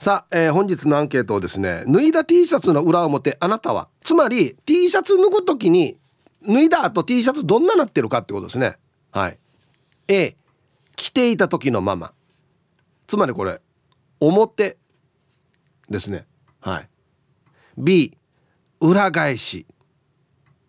[0.00, 3.90] さあ、えー、本日のアンケートをですね脱いだ T シャツの裏表あなたは。
[4.00, 5.98] つまり T シャツ脱ぐ時に
[6.42, 8.78] 脱いだ後 T シャツどんななってるかってことですね。
[9.10, 9.38] はい。
[10.08, 10.36] A
[10.96, 12.12] 着ていた時のまま。
[13.08, 13.60] つまりこれ
[14.20, 14.78] 表
[15.90, 16.24] ですね。
[16.60, 16.88] はい。
[17.76, 18.16] B
[18.80, 19.66] 裏返し。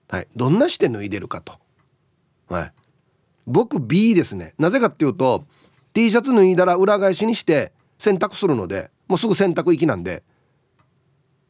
[0.10, 0.28] はい。
[0.36, 1.54] どんなして脱いでるかと。
[2.50, 2.74] はい。
[3.48, 4.56] 僕 B ですね。
[4.58, 5.46] なぜかっていうと
[5.94, 10.24] T シャツ脱いだら裏返しにして洗濯するのでもうすぐ洗濯行きなんで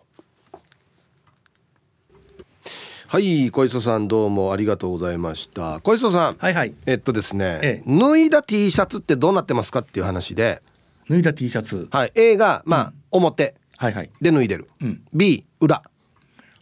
[3.08, 5.80] はい小磯さんどうもありがとうございました。
[5.80, 6.74] 小磯さんはいはい。
[6.86, 10.62] えっとですね、ええ、脱いだ T シャツってどうなってますかっていう話で。
[11.10, 11.88] 脱いだ T シャツ。
[11.90, 13.56] はい A がまあ、うん、表。
[13.78, 14.12] はいはい。
[14.20, 15.82] で脱いでる、うん、B 裏。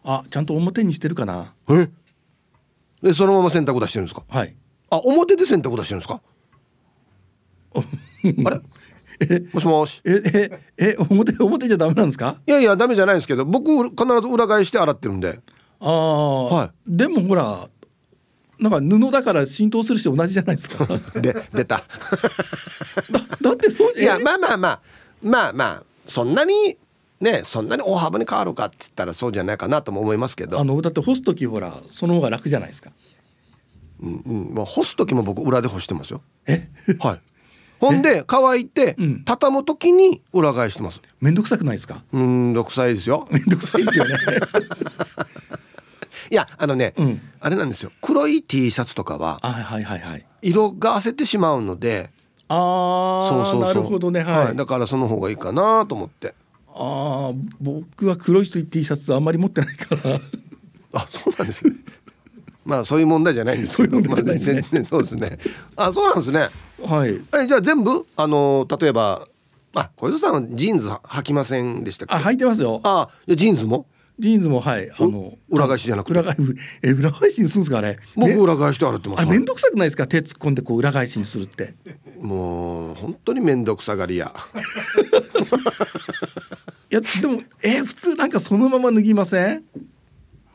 [0.03, 1.53] あちゃんと表にしてるかな。
[1.69, 1.89] え？
[3.01, 4.23] でそのまま洗濯出してるんですか？
[4.29, 4.55] はい
[4.89, 6.21] あ表で洗濯出してるんですか？
[8.45, 8.61] あれ？
[9.19, 10.01] えもしもし？
[10.05, 10.21] え
[10.77, 12.37] ええ表表じゃダメなんですか？
[12.47, 15.39] いやいやダメじゃないですけど僕必ず裏返して洗ってるんで
[15.79, 17.67] ああ、はい、でもほら
[18.59, 20.85] なんか布だから浸透するし同じじゃないですか。
[21.19, 21.83] で出た
[23.11, 23.21] だ。
[23.41, 24.81] だってそうじゃいやまあまあまあ
[25.21, 26.77] まあまあそんなに
[27.19, 30.59] ねそんなに大幅に変わるかって言ったらそうじゃないかなとも思いますけど。
[30.59, 32.91] あのだって干す時ほらその方が楽じゃないですか。
[34.01, 34.53] うんうん。
[34.53, 36.21] まあ干す時も僕裏で干してますよ。
[36.45, 36.69] え？
[36.99, 37.19] はい。
[37.79, 40.99] ほんで乾いて、畳む時に裏返してます。
[41.21, 42.03] めんどくさくないですか？
[42.11, 43.27] うん、めんどくさいですよ。
[43.31, 44.15] めんどくさいですよね。
[46.29, 52.09] いやあのね、うん、あれなんですよ黒い T シャツとかははいはいはい色が焦ってしまうので
[52.49, 56.33] ああそうそうなるほどね、はい、はい、だからその方がいいかなと思って
[56.73, 60.19] ああ僕は黒い T シャツあんまり持ってないから
[60.93, 61.75] あそうなんですね
[62.67, 64.23] まあそういう問題じゃないんですけど、ね、まあ、そ
[64.97, 65.39] うですね。
[65.77, 66.49] あそうなんですね。
[66.83, 67.11] はい。
[67.41, 69.27] えじゃあ全部あの例えば
[69.73, 72.15] あ小磯さんはジーンズ履きませんでしたっけ？
[72.15, 72.81] あ履いてますよ。
[72.83, 73.85] あジーンズも？
[74.19, 74.89] ジーンズもはい。
[74.89, 76.19] あの裏返しじゃなくて。
[76.19, 76.41] 裏返し
[76.83, 79.23] え裏返しにするんですかね僕裏返して洗ってます。
[79.23, 80.07] あ面倒くさくないですか？
[80.07, 81.73] 手突っ込んでこう裏返しにするって。
[82.19, 84.33] もう本当に面倒くさがりや
[86.89, 89.63] いやでもえ普通なんかそのまま脱ぎません？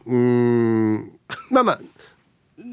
[0.06, 1.12] うん。
[1.50, 1.80] まあまあ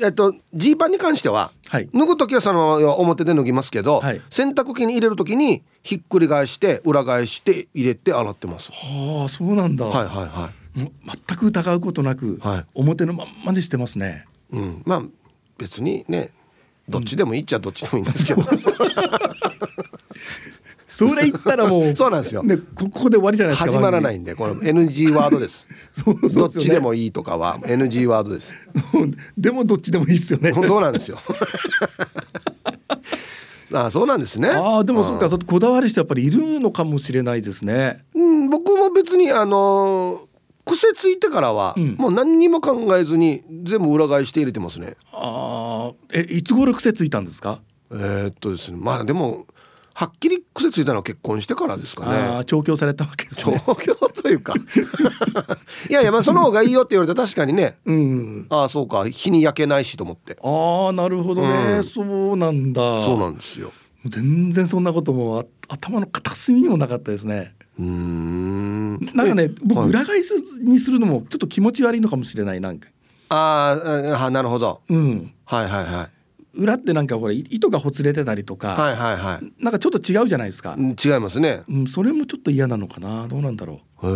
[0.02, 8.72] えっとジーパンに関しては、はい、脱ぐ時はその表で脱ぎますけど、はい、洗濯機に入れる時にひっくり返して裏返して入れて洗ってます。
[8.72, 9.86] はあそうなんだ。
[9.86, 10.54] はいはいはい。
[10.76, 10.92] 全
[11.38, 14.26] く疑うことなく、はい、表のまんまにしてますね。
[14.52, 15.04] うん、まあ
[15.58, 16.30] 別にね
[16.88, 18.48] どっちでもいいっちゃどっちでもいいんですけど、うん、
[21.08, 25.66] それ言ったらもうそうなんですよ、ね、ここで終わりじゃないですか始まらないんでこの NG ワードです。
[25.96, 28.54] そうそう、ね、どっちでもいいとかは NG ワードです。
[29.38, 30.52] でもどっちでもいいですよね。
[30.54, 31.18] そうなんですよ。
[33.72, 34.50] あそうなんですね。
[34.52, 38.04] あでもそうかこだわりしてやっぱりいるのかもしれないですね。
[38.14, 40.22] うん僕も別にあの
[40.66, 44.98] 癖ついてからは、うん、もう何にも考えずに全部裏返して入れてますね。
[45.14, 47.62] ああえいつ頃癖ついたんですか？
[47.92, 49.46] えー、っとですねまあでも
[50.00, 52.16] はっきり癖ついたのは結婚してからですかね。
[52.40, 53.62] あ調教されたわけですね。
[53.66, 54.54] 調教というか
[55.90, 57.76] いやいやまあその方がいいよって言われたら確かにね。
[57.84, 58.48] うん。
[58.50, 60.38] ああそうか日に焼けないしと思って。
[60.42, 62.82] ああなるほどね、うん、そうなんだ。
[63.04, 63.74] そうなんですよ。
[64.06, 67.54] 全然そんなことも頭の片隅にもなかったですね。
[67.78, 72.88] うんなんかね僕裏返すにするのもちょっと気持ち悪いのかもしれないなんか
[73.28, 76.19] ああなるほどうんはいはいはい
[76.60, 83.28] 裏ってなんかほら糸がほつれてたりとか、はいはいはい、なんかちょっと違うじゃないですか、うん、違いますね、うん、それもちょっと嫌なのかな？
[83.28, 84.08] どうなんだろう。
[84.08, 84.12] へ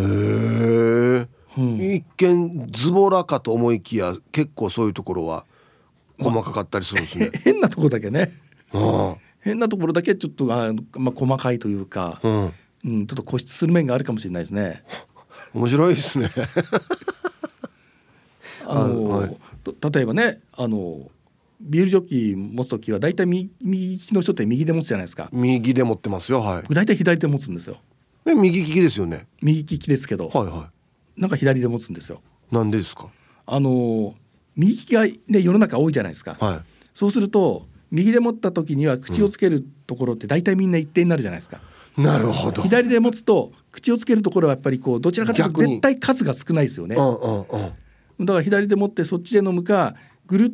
[1.22, 5.46] え、うん、一見ズボラかと思いきや結構そういうところは
[6.20, 8.32] 細かかったりするんですね、ま変なところだけね、
[8.74, 12.54] あ、変なところだけちょっとあ、まあ、細かいというか、うん。
[12.86, 14.84] うん、ちょっと固執する面があるかもしれないですね。
[15.54, 16.30] 面白いですね。
[18.68, 19.38] あの、はい。
[19.64, 21.10] と例えばねあの
[21.64, 25.30] ビールジョッキ持つ時は大体右右利きの人って右で持つじゃないですか。
[25.32, 26.62] 右で持ってますよはい。
[26.64, 27.78] 僕大体左で持つんですよ。
[28.26, 29.28] ね右利きですよね。
[29.42, 30.70] 右利きですけど、はいは
[31.16, 32.22] なんか左で持つんですよ。
[32.52, 33.08] いなんでですか？
[33.46, 34.16] あの
[34.56, 36.60] 右利きがね世の中多いじゃないですか、はい。
[36.94, 41.62] そうすると右で持った時には口をつけるところって大体みんな一定になるじゃないですか、
[41.98, 42.62] なるほど。
[42.62, 46.96] 左で持つと口をつけるところはやっぱりこうどちらかというと絶対数が少ないですよね。
[46.96, 48.26] うんうんうん。
[48.26, 49.96] だから左で持ってそっちで飲むか
[50.26, 50.52] ぐるっ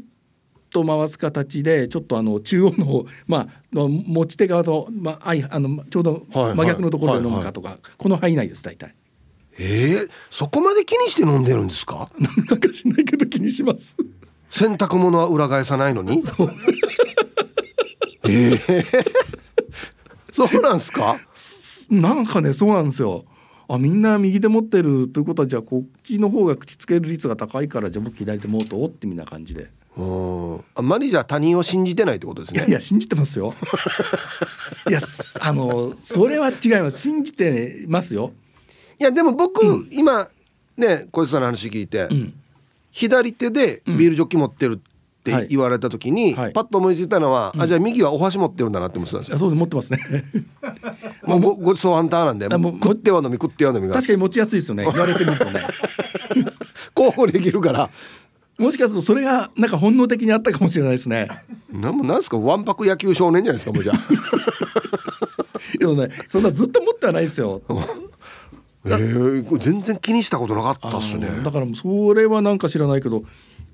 [0.69, 8.95] と回す形でちょっとあの中央のまあの持ち手側と、まあ、あいあのちょうどはい真逆のところで飲むかとか、この範囲内です大体。
[9.57, 12.10] えー、そこまで気にして飲んでるんですか？
[12.48, 13.98] なんかしないけど気にします。
[14.50, 16.24] 洗濯物は裏返さないのに？
[18.24, 18.86] えー、
[20.31, 21.18] そうなんですか？
[21.89, 23.25] なんかねそうなんですよ。
[23.68, 29.69] あみんな右で持ってるということはじゃあこっちの方が口つける率が高いからじゃあ僕左で持とうってみんな感じで
[30.00, 30.63] うん。
[30.75, 32.60] あまりじゃあ他人を信じてないってことですね。
[32.62, 33.54] いやいや信じてますよ。
[34.88, 37.01] いやすあのそれは違います。
[37.01, 38.31] 信じてますよ。
[39.00, 40.30] いやでも僕、今
[40.78, 42.34] ね小石さんの話聞いて、うん。
[42.92, 46.54] 左手でビールジョッキ持ってるって言われた時に、はい。
[46.54, 49.36] パッと思いついたのは、あじゃあ右はお箸持ってるんだなって思ってたんですよ。
[49.36, 49.60] あそうです。
[49.60, 50.00] 持ってますね。
[51.24, 53.96] もうごごちそうあんたなんであもう食っては飲み食っては飲みが。
[53.96, 54.86] 確かに持ちやすいですよね。
[54.86, 55.62] 言われてみるとね。
[56.94, 57.90] こうできるから
[58.60, 61.28] もしかするとそれがなんか本能的にあったかもしれないですね
[61.72, 62.38] なんもなんですか？
[62.38, 64.00] わんぱく野球少年じゃないですかもうじゃあ。
[65.80, 67.62] でもねそんなずっと持ってはないですよ
[68.86, 71.28] えー、これ全然気にしたことなかったっすね。
[71.44, 73.24] だからそれはなんか知らないけど、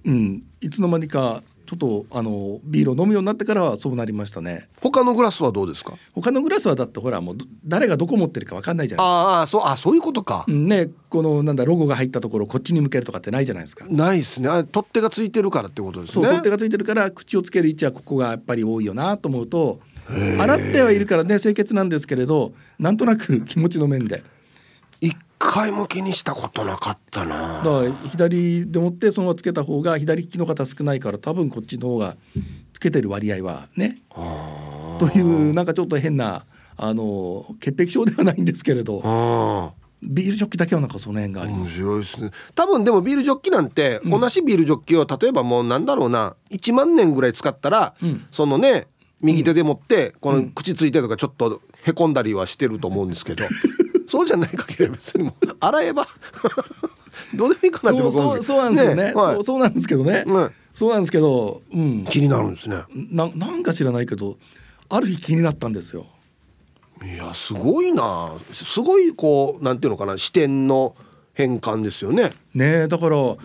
[0.04, 4.68] うん、いつの間にかちょっとあのビールを飲むようになってからはそうなりましたね。
[4.82, 5.94] 他のグラスはどうですか？
[6.14, 9.16] 他のグラスはだってほらもうど誰がどこ持ってるかわかんないじゃないですか。
[9.16, 13.86] ああそうあそういうことか、うんねこのなんだロゴが入ったところこっちに向けるとかってないじゃないですか。
[13.90, 14.50] ないですね。
[14.50, 16.14] あ取っ手がついてるからってことですね。
[16.14, 24.24] そう取っ手がついてるから口をつける位置はここがやっぱり多いよなと思うと洗ってはいるからね清潔なんですけれどなんとなく気持ちの面で
[25.06, 27.58] 一回も気にしたことなかったな。
[27.58, 32.16] だから左でもってそのままつけた方が左利きの方少ないから多分こっちの方が
[32.74, 34.02] つけてる割合はね。
[34.12, 36.46] あというなんかちょっと変な
[36.78, 39.72] あの潔癖症ではないんですけれどあ
[40.02, 41.74] ビールジョッキだけはなんかその辺があり面ます。
[41.76, 42.32] 白いですね。
[42.54, 48.26] 多分でもビールジョッキなんて、同じビールジョッキを例えばもうなんだろうな1万年ぐらい使ったら、うん。
[48.32, 48.88] そのね
[49.22, 53.46] 右手で持って、この口ついてとかちょっとへこんだりはしてると思うんですけど
[54.08, 56.08] そうじゃない限りは別にもう洗えば
[57.34, 59.04] どうでもいいかなってそう僕は思そうそうなんですよね。
[59.04, 59.14] はい。
[59.36, 62.80] そうそうなんですけどね、うんそうなんですけど、うん、気になるんですね。
[62.94, 64.38] ななんか知らないけど
[64.90, 66.06] ある日気になったんですよ。
[67.02, 68.34] いやすごいな。
[68.52, 70.96] すごいこうなんていうのかな視点の
[71.34, 72.34] 変換ですよね。
[72.54, 73.38] ねえだから考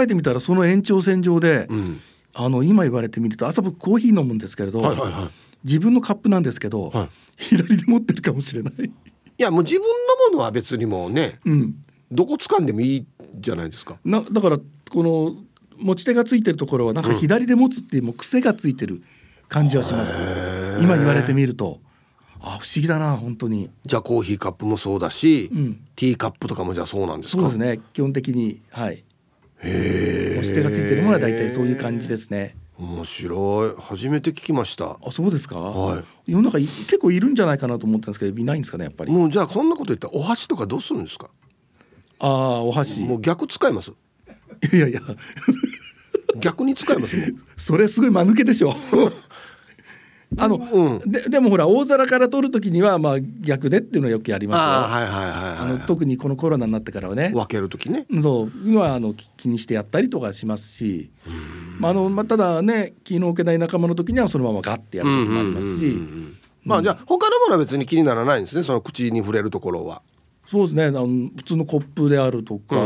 [0.00, 2.00] えてみたらその延長線上で、うん。
[2.38, 5.30] あの今言われてみると朝僕コーヒー飲むんですけれど、はいはいはい。
[5.64, 7.08] 自分のカップなんですけど、はい。
[7.56, 8.90] 左で持ってるかもしれない。
[9.38, 11.74] いやもう自分のものは別にもうねうん、
[12.10, 13.98] どこ掴んでもいいじゃないですか。
[14.04, 14.58] なだから
[14.90, 15.34] この
[15.78, 19.02] 持ち手がついてるところはなんか左で持つっていうもう癖がついてる
[19.48, 20.18] 感じはします。
[20.80, 21.80] 今言われてみると。
[22.40, 23.70] あ不思議だな本当に。
[23.84, 25.80] じゃあコーヒーカップもそうだし、うん。
[25.96, 27.42] ティーカップとかもじゃあそうなんですか？
[27.42, 27.80] そうですね。
[27.92, 29.04] 基本的にはい。
[29.58, 32.56] へえ持ち手がついてるものは大体そういう感じですね。
[32.78, 33.80] 面白い。
[33.80, 34.98] 初めて聞きました。
[35.02, 36.04] あそうですか、はい。
[36.26, 39.12] 世の中い結構いるんじゃないかなと思ったんですけどいないんですかねやっぱり。
[39.12, 41.30] もうじゃあそんなこと言ったらお箸とかどうするんですか？
[42.18, 43.02] ああお箸。
[43.04, 43.92] もう逆使います？
[44.72, 45.00] いやいや。
[46.40, 47.16] 逆に使います
[47.56, 48.74] それすごい間抜けでしょ。
[50.38, 51.10] あの、うん。
[51.10, 54.62] ででもほら大皿から取る時にはまあ逆でっていうのはよくやりますよ。
[54.64, 57.30] ああはいはいはいはいあの特にこのコロナになってからはね。
[57.32, 58.06] 分ける時ね。
[58.20, 58.74] そういう。
[58.74, 61.10] のはあのき気にしてやったりとかしますし、
[61.78, 70.02] まああのまあ、ただね気の置けない仲間の時にはそのままガッてやる時もありますし、うんうんうんうんまあじゃあ他のものは別に気にならないんですねその口に触れるところは。
[70.46, 72.76] そうですねあの普通のコップであるとか、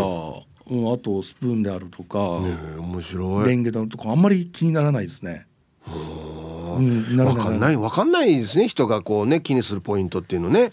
[0.71, 3.49] うんあとスプーンであるとか、ねえ面白い。
[3.49, 5.47] レンゲであるとかあんまり気にならないですね。
[5.89, 10.73] うん、分かんない分かんないですね人がこうね気にするポイントっていうのね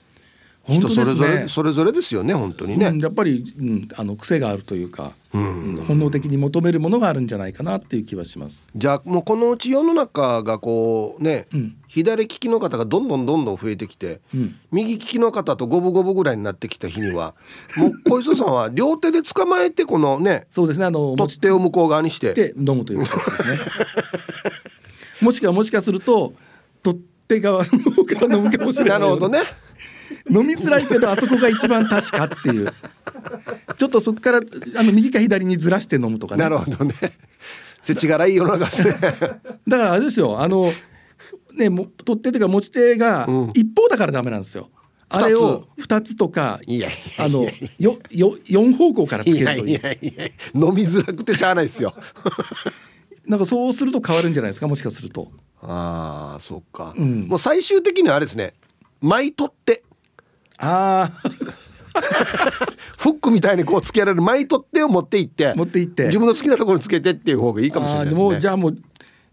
[0.67, 1.39] 人それぞですね。
[1.43, 2.87] れそれぞれですよね本当にね。
[2.87, 5.41] うん、やっぱり、うん、あの癖があるというか、うん。
[5.41, 8.69] うん本能的に求めるものがあるんじゃないかなっていう気はします。
[8.75, 11.77] じゃあもうこのうち世の中がこうね、うん。
[11.87, 14.55] 左利きの方がどんどんどんどん増えてきて、うん。
[14.71, 17.33] 右利きの方と五分五分ぐらいになってきた日には
[17.77, 22.33] もう小磯さんは両手で捕まえてこのねそうですねあの持ち取っ手を向こう側にして。
[22.33, 23.59] て飲むという形ですね。
[25.21, 26.33] もしくはもしかすると
[26.83, 28.99] 取っ手側の方から飲むかもしれな。
[28.99, 29.39] ないるほどね
[30.29, 32.73] 飲みづらいけどあそこが一番確かっていう。
[33.77, 34.39] ちょっとそこから
[34.77, 36.43] あの右か左にずらして飲むとかね。
[36.43, 36.93] なるほどね。
[37.81, 40.39] 世知辛い世の中ですねだからあれですよ。
[40.39, 40.71] あの
[41.53, 43.51] ねも取っ手というか持ち手がうん。
[43.53, 44.69] 一方だからダメなんですよ、
[45.09, 46.15] あれを2つ。
[46.15, 46.59] とか
[47.17, 47.43] あの
[47.79, 49.79] よよ4方向からつけるという。
[49.81, 51.93] やいや飲みづらくてしゃあないですよ。
[53.25, 54.67] なんかそうすると変わるんじゃないですか？
[54.67, 55.31] もしかすると。
[55.61, 57.27] ああそっか、うん。
[57.27, 58.53] もう最終的にはあれですね。
[59.01, 59.83] 巻い取って
[60.59, 61.09] あ
[62.97, 66.05] フックみたいにこうつけられる巻い取ってを持っていってあ持っていって。
[66.07, 68.21] 自分の好きなところにつけてっていう方がいいかもしれないですね。
[68.21, 68.77] もうじゃあもう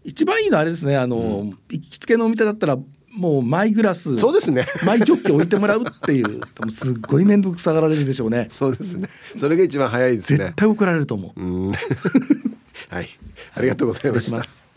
[0.03, 2.77] 一番いいのはあれですねあの、行きつけのお店だったら
[3.11, 4.67] もうマイグラスそうですね。
[4.85, 8.49] マイジョッキ置いてもらうっていうすっごい面倒くさがられるでしょうね。
[8.51, 9.09] そうですね。
[9.39, 10.37] それが一番早いですね。
[10.37, 11.71] 絶対怒られると思う、うん。
[12.89, 13.09] はい。
[13.55, 14.37] ありがとうござい失ました。
[14.37, 14.67] ます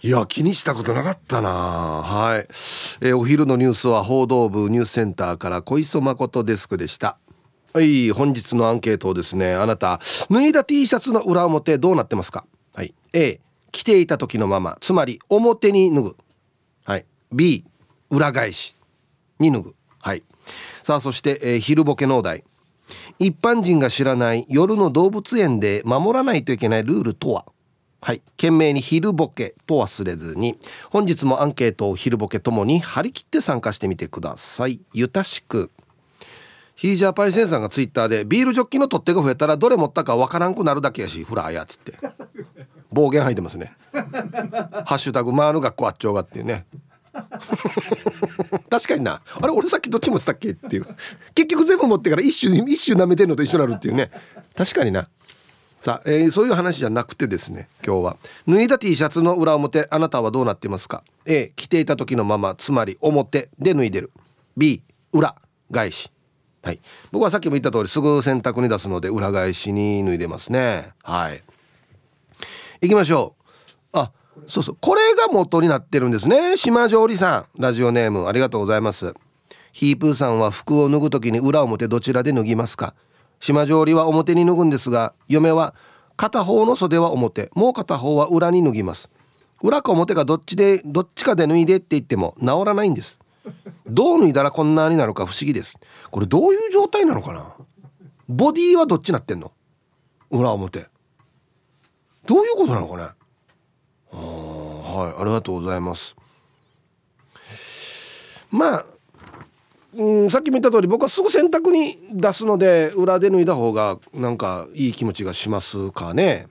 [0.00, 1.50] いや気にしたことなかったな。
[1.50, 2.46] はい、
[3.00, 7.18] えーお昼のニュースは報道部ニュースセンターから小磯誠デスクでした。
[7.72, 10.00] はい本日のアンケートをですねあなた
[10.30, 12.44] 脱いだ T シャツの裏表どうなってますか？
[12.74, 12.94] はい。
[13.12, 13.40] A
[13.72, 16.16] 着ていた時のままつまり表に脱ぐ。
[16.84, 17.04] はい。
[17.32, 17.64] B
[18.10, 18.76] 裏返し
[19.40, 19.74] に脱ぐ。
[19.98, 20.22] はい。
[20.84, 22.44] さあそして、えー昼ボケのお題。
[23.18, 27.44] 一般人が知らない夜の動物園で守らないといけないルールとは？
[28.00, 28.20] はい。
[28.36, 30.58] 懸命に昼ボケと忘れずに
[30.90, 34.80] 本日もアンケートを昼ボケともに張り切って参加してみてください。
[34.92, 35.70] ゆたしく。
[36.76, 41.94] ヒージャーパイセンさんがツイッターでビールジョッキの取っ手が増えたらどれ持ったかわからんくなるだけやしフラーやっつって。
[42.92, 43.76] 暴言吐いてますね。
[43.92, 46.66] ハッシュタグマーヌ学校あっちょうがっていうね。
[48.70, 49.22] 確かにな。
[49.40, 50.86] あれ俺さっきどっち持ってたっけっていう。
[51.34, 54.10] 結局全部持ってから一周一周舐めてんのと一緒になるっていうね。
[54.54, 55.08] 確かにな。
[55.80, 58.16] さあ、えーそういう話じゃなくてですね今日は。
[58.48, 64.10] 脱いだ T シャツの裏表あなたはどうなっていますか？A 着ていた時のままつまり表で脱いでる。
[64.56, 64.82] B
[65.12, 65.36] 裏
[65.72, 66.10] 返し。
[66.62, 66.80] はい。
[67.12, 70.90] 僕はさっきも言った通りすぐ洗濯に出すので裏返しに脱いでますね。
[71.04, 71.42] はい。
[72.82, 73.36] 行きましょ
[73.94, 73.98] う。
[73.98, 74.10] あ
[74.48, 74.76] そうそう。
[74.80, 76.56] これが元になってるんですね。
[76.56, 77.60] 島上里さん。
[77.62, 79.14] ラジオネームありがとうございます。
[79.72, 82.94] ヒープーさんは服を脱ぐ時に裏表どちらで脱ぎますか？
[83.40, 85.74] 島上里は表に脱ぐんですが嫁は
[86.16, 89.08] 片方の袖は表もう片方は裏に脱ぎます。
[89.62, 93.18] 裏か表かどっちでどっちかで脱いでって言っても治らないんです。
[93.86, 95.78] どう脱いだらこんなになるか不思議です。
[96.10, 97.54] これどういう状態なのかな。
[98.28, 99.52] ボディはどっちなってんの。
[100.30, 100.86] 裏表。
[102.26, 103.02] どういうことなのかね。
[104.10, 106.16] はいありがとうございます。
[108.50, 108.86] まあ
[109.94, 116.46] うんさっきも言った通り僕はすぐ洗濯に出すので裏で脱いだ方がなんかいい気持ちがしますかね。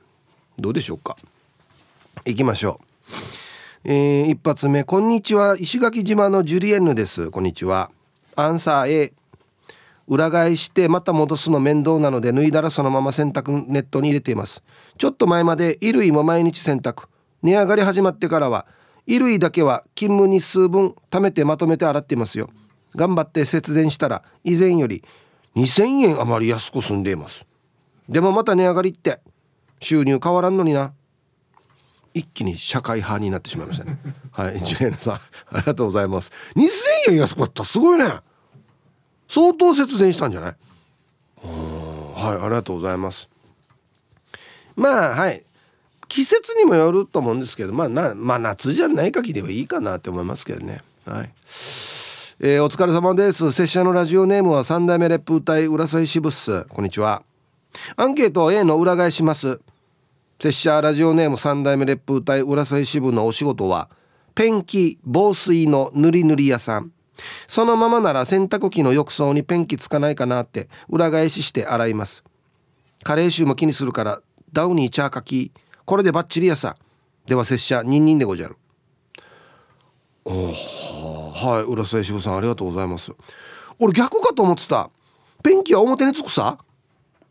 [0.58, 1.15] どうでしょうか。
[2.25, 2.82] 行きましょ
[3.86, 7.29] う、えー一発目こんにちは石垣島のジュリエンヌです。
[7.29, 7.91] こんにちは。
[8.36, 9.13] アンサー A
[10.08, 14.63] 裏返してまた戻すの面倒なので脱いだらそのまま洗濯ネットに入れています。
[14.98, 17.03] ちょっと前まで衣類も毎日洗濯。
[17.44, 18.65] 値上がり始まってからは
[19.06, 22.50] 衣類だけは勤務日数分貯めてまとめて洗っていますよ。
[22.96, 25.03] 頑張って節電したら以前より
[25.56, 27.46] 2000円余り安く済んでいます。
[28.10, 29.20] でもまた値上がりって
[29.79, 30.94] 収入変わらんのにな。
[32.13, 33.98] 一気に社会派になってしまいましたね。
[34.32, 35.22] はいジュレーナさんあ
[35.60, 36.32] りがとうございます。
[36.56, 38.06] 2000円安くなったすごいね。
[39.27, 40.56] 相当節電したんじゃない？
[41.44, 43.29] うんはいありがとうございます。
[44.75, 45.44] まあはい。
[46.08, 50.82] 季節にもよると思うんですけどまあな、まあ、夏じゃない限りはいいかなって思いますけどね。
[51.06, 51.29] はい
[52.39, 53.51] えーお疲れ様です。
[53.51, 56.65] 拙者のラジオネームは三代目レップ歌い浦添支部っす。
[56.65, 57.24] こんにちは。
[57.96, 59.60] アンケート A の裏返します。
[60.38, 63.89] 拙者ラジオネーム三代目レップ歌い浦添支部のお仕事は
[64.36, 66.91] ペンキ防水の塗り塗り屋さん。
[67.48, 72.24] そのままなら洗濯機の浴槽にペンキつかないかなって裏返しして洗います。
[73.01, 74.22] 加齢臭も気にするから
[74.53, 75.53] ダウニーチャーかき
[75.86, 76.77] これでバッチリやさ。
[77.25, 78.58] では拙者ニンニンでごじゃる。
[80.27, 83.12] はい浦添支部さんありがとうございます。
[83.79, 84.89] 俺逆かと思ってた。
[85.43, 86.57] ペンキは表につくさ。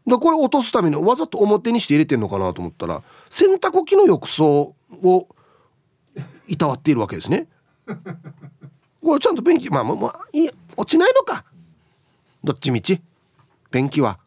[0.06, 5.28] だこれ落とすためにわざと表にして入れてんのかなと思ったら洗濯機の浴槽を
[6.46, 7.48] いたわっているわけですね。
[9.02, 11.44] これちゃんとペンキまあまあまあいい落ちないのか。
[12.42, 13.00] どっちみち。
[13.70, 14.18] ペンキは。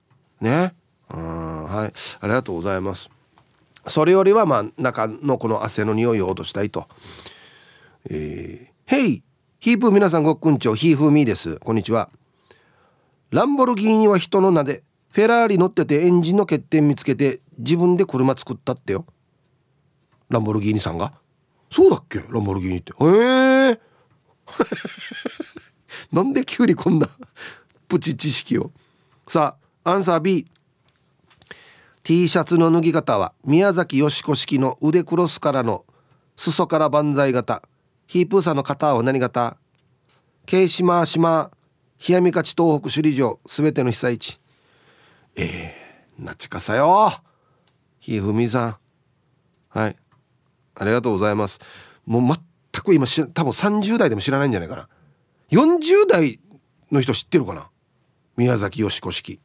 [0.42, 0.74] ね。
[1.14, 1.94] うんはい。
[2.22, 3.10] ありがとうございます。
[3.88, 6.88] それよりはまあ中のこの汗の匂いを落としたいと。
[8.08, 9.24] えー、ヘイ
[9.60, 11.58] ヒープー皆さんごっくんちょヒーフーミーです。
[11.58, 12.10] こんにちは。
[13.32, 19.06] ランボルギーニは人の名でフェラーリ乗っててエンジンの欠点見つけて自分で車作ったってよ。
[20.30, 21.14] ランボルギーニさんが。
[21.70, 22.20] そうだっけ？
[22.20, 22.94] ランボルギーニって。
[22.94, 23.80] へえ
[26.14, 27.10] なんで急にこんな
[27.90, 28.72] プチ知識を。
[29.28, 30.48] さあアンサー B
[32.04, 35.86] T シャツの脱ぎ方は宮崎よしこ式の腕クロスからの
[36.38, 37.62] 裾から万歳型。
[38.10, 39.56] ヒープーさんの型は何型？
[40.48, 41.52] 慶島島
[42.08, 44.40] 冷やみ勝ち東北首里城すべての被災地。
[45.36, 47.12] えー、なちかさよ。
[48.00, 48.78] ひふみさん。
[49.70, 49.96] はい。
[50.74, 51.60] ありがとうございます。
[52.08, 52.36] もう
[52.74, 54.90] 全く今し多分30代でも知らないんじゃないかな。
[55.52, 56.40] 40代
[56.92, 57.70] の人知ってるかな？
[58.36, 59.40] 宮崎よしこ式。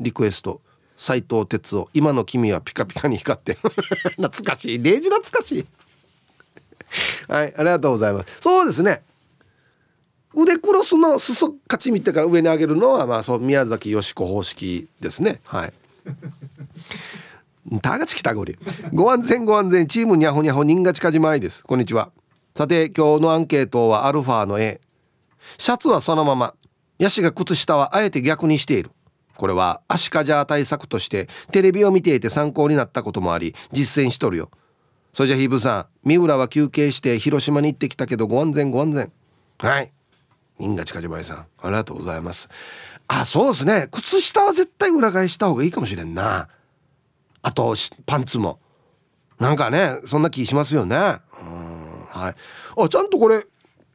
[0.00, 0.62] リクエスト。
[0.96, 1.90] 斎藤哲夫。
[1.92, 3.58] 今の君はピカピカに光って
[4.16, 4.82] 懐かしい。
[4.82, 5.66] デージ懐かしい。
[7.28, 8.26] はいありがとうございます。
[8.40, 9.02] そうですね。
[10.34, 15.40] 腕クロスの裾勝ち見てから上に上げるのはまあそう宮崎よしこ方式ですね。
[15.44, 15.72] はい。
[17.82, 18.56] たがちきたごり。
[18.92, 21.64] ご安全ご安全チームにゃほにゃほ人が近じまいです。
[21.64, 22.10] こんにちは。
[22.54, 24.80] さて今日のアンケートはアルファの A
[25.58, 26.54] シャツはそのまま。
[26.98, 28.90] ヤシが靴下はあえて逆にしている。
[29.36, 34.50] これはアシカジャー対策としてテレビを見ていて参考になったこともあり実践しとるよ。
[35.12, 39.12] それじゃヒーブさん三浦は休憩して広島に行ってきたけどご安全ご安全。
[39.58, 39.92] はい。
[40.58, 42.48] 人が近島さんありがとうございます。
[43.06, 43.88] あそうですね。
[43.90, 46.48] 靴下は絶対裏返した方がいいかもしれんな。
[47.42, 47.74] あと
[48.06, 48.60] パンツも。
[49.38, 50.96] なんかねそんな気しますよね。
[50.96, 51.78] うん
[52.10, 52.34] はい。
[52.76, 53.44] あちゃんとこれ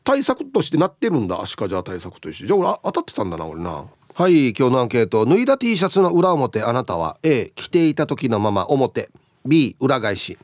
[0.03, 1.41] 対策としてなってるんだ。
[1.41, 2.47] 足利対策として。
[2.47, 3.85] じゃあ俺当たってたんだな俺な。
[4.15, 5.25] はい今日のアンケート。
[5.25, 9.09] 脱いだ T シャツの裏表あなたは A 着ていた時のまま表。
[9.45, 10.37] B 裏返し。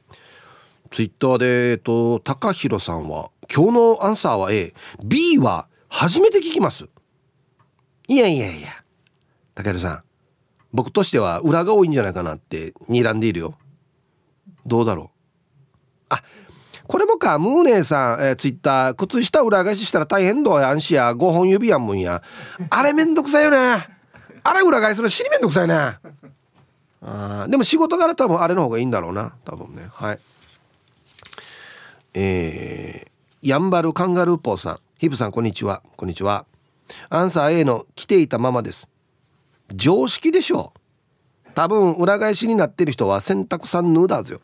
[0.92, 6.86] ツイッターでえっと高弘さんは今日のアンサーは AB は初めて聞きます。
[8.08, 8.70] いやいやいや。
[9.56, 10.04] 高弘さん
[10.72, 13.58] 僕としては裏が多いんじゃないかなって睨んでいるよ。
[14.66, 15.10] どうだろう。
[16.10, 16.24] あ
[16.88, 17.38] これもか。
[17.38, 20.72] ムーネーさん、えー、ツイッター靴下裏返ししたら大変どや。
[20.72, 22.22] んしや5本指やんもんや。
[22.70, 23.88] あれめんどくさいよね。
[24.44, 25.98] あれ裏返すの尻めんどくさいね。
[27.02, 29.34] あでも仕事柄多分あれの方がいいんだろうな。
[29.46, 29.88] 多分ね。
[29.92, 30.20] はい。
[32.14, 34.80] えー、やんばるカンガルーポーさん。
[34.98, 35.82] ヒブさんこんにちは。
[35.96, 36.46] こんにちは。
[37.10, 38.90] アンサー A の着ていたままです。
[39.74, 41.52] 常識でしょう。
[41.54, 44.42] 多分裏返しになってる人は洗濯さんヌーダーズよ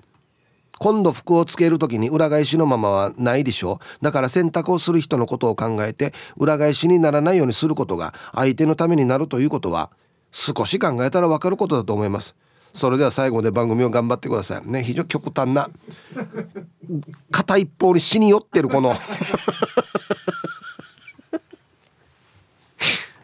[0.80, 4.04] 今度服をつける時に裏返しのままはないでしょう。
[4.04, 9.90] だから洗濯をする人のことを考えて裏返しにならないようにすることが相手のためになるということは
[10.32, 12.36] 少し考えたら分かることだと思います。
[12.74, 14.70] それでは最後まで番組を頑張ってください。
[14.70, 15.70] ね非常に極端な
[17.32, 18.90] 片一方に死に寄ってるこの。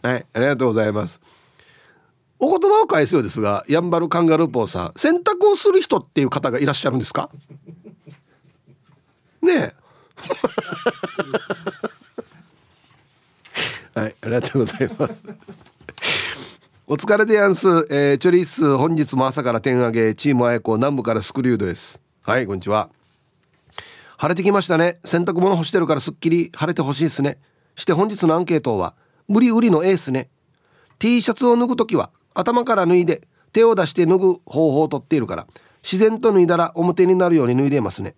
[0.04, 1.20] はいありがとうございます。
[2.40, 7.30] お言葉を返すようですがやんばるカンガルーポーさん洗濯をする人っていう方がいらっしゃるんですか？
[9.44, 9.76] ねえ。
[14.00, 15.24] はいありがとうございます。
[16.88, 22.00] お疲れでやんす、えー、チョリス本日も朝から点上げチームあやこ南部からスクリュードです。
[22.22, 22.90] はいこんにちは
[24.22, 25.00] 晴れてきましたね。
[25.04, 27.40] 洗濯物干してるからすっきり晴れてほしいですね。
[27.76, 28.94] して本日のアンケートは
[29.28, 30.30] 無理売りのエースね。
[31.00, 35.48] T シャツを脱ぐ時は頭から脱いで手を出して脱ぐ方法をとっているから
[35.82, 38.14] 自然と脱いだら表になるように脱いでいますね。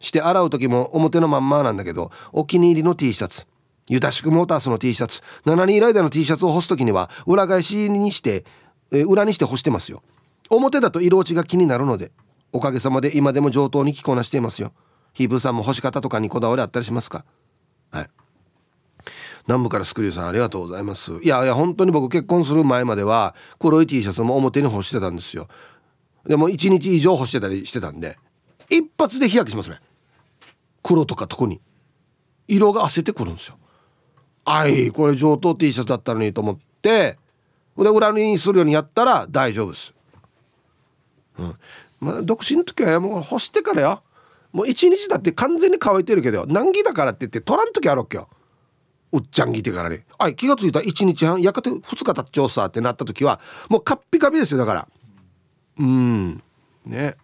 [0.00, 3.46] して洗う時も表のまんまなんだけどお気に入りの T シャツ。
[3.88, 5.22] ユタシクモータースの T シャツ。
[5.46, 8.44] 7人ライダーの T シャツを干す時には裏返しにして、
[8.92, 10.02] え裏にして干してますよ。
[10.50, 12.10] 表だと色落ちが気になるので
[12.52, 14.74] おかげさまで今でも上等に着こなしていますよ。
[15.18, 17.24] ヒープさんも干し方とかにこだわりあったりしますか？
[17.90, 18.10] はい。
[19.48, 21.10] 南部からスクリューさんありがとうございます。
[21.10, 25.48] いやいや本当に僕結婚する前までは黒い T シャツも表に干してたんですよ。
[26.24, 28.16] でも1日以上干してたりしてたんで
[28.70, 29.80] 一発で日焼けしますね。
[30.84, 31.60] 黒とか特に。
[32.46, 33.58] 色があせてくるんですよ。
[34.44, 37.18] あいこれ上等 T シャツだったのにと思って
[37.76, 39.92] で裏にするようにやったら大丈夫です。
[41.40, 41.56] うん。
[41.98, 44.02] まあ独身の時はもう干してからよ。
[44.52, 48.28] もう一日だって完全に乾いてるけど難儀だからって言って取らん時あるわけよ。
[49.10, 50.80] うっちゃんぎてからねあ気が付いた。
[50.80, 51.40] 1日半？
[51.40, 54.88] やかて2日経っちゃうさってなった時はもうカッピカピですよだから。
[55.78, 56.42] うん。
[56.84, 57.16] ね。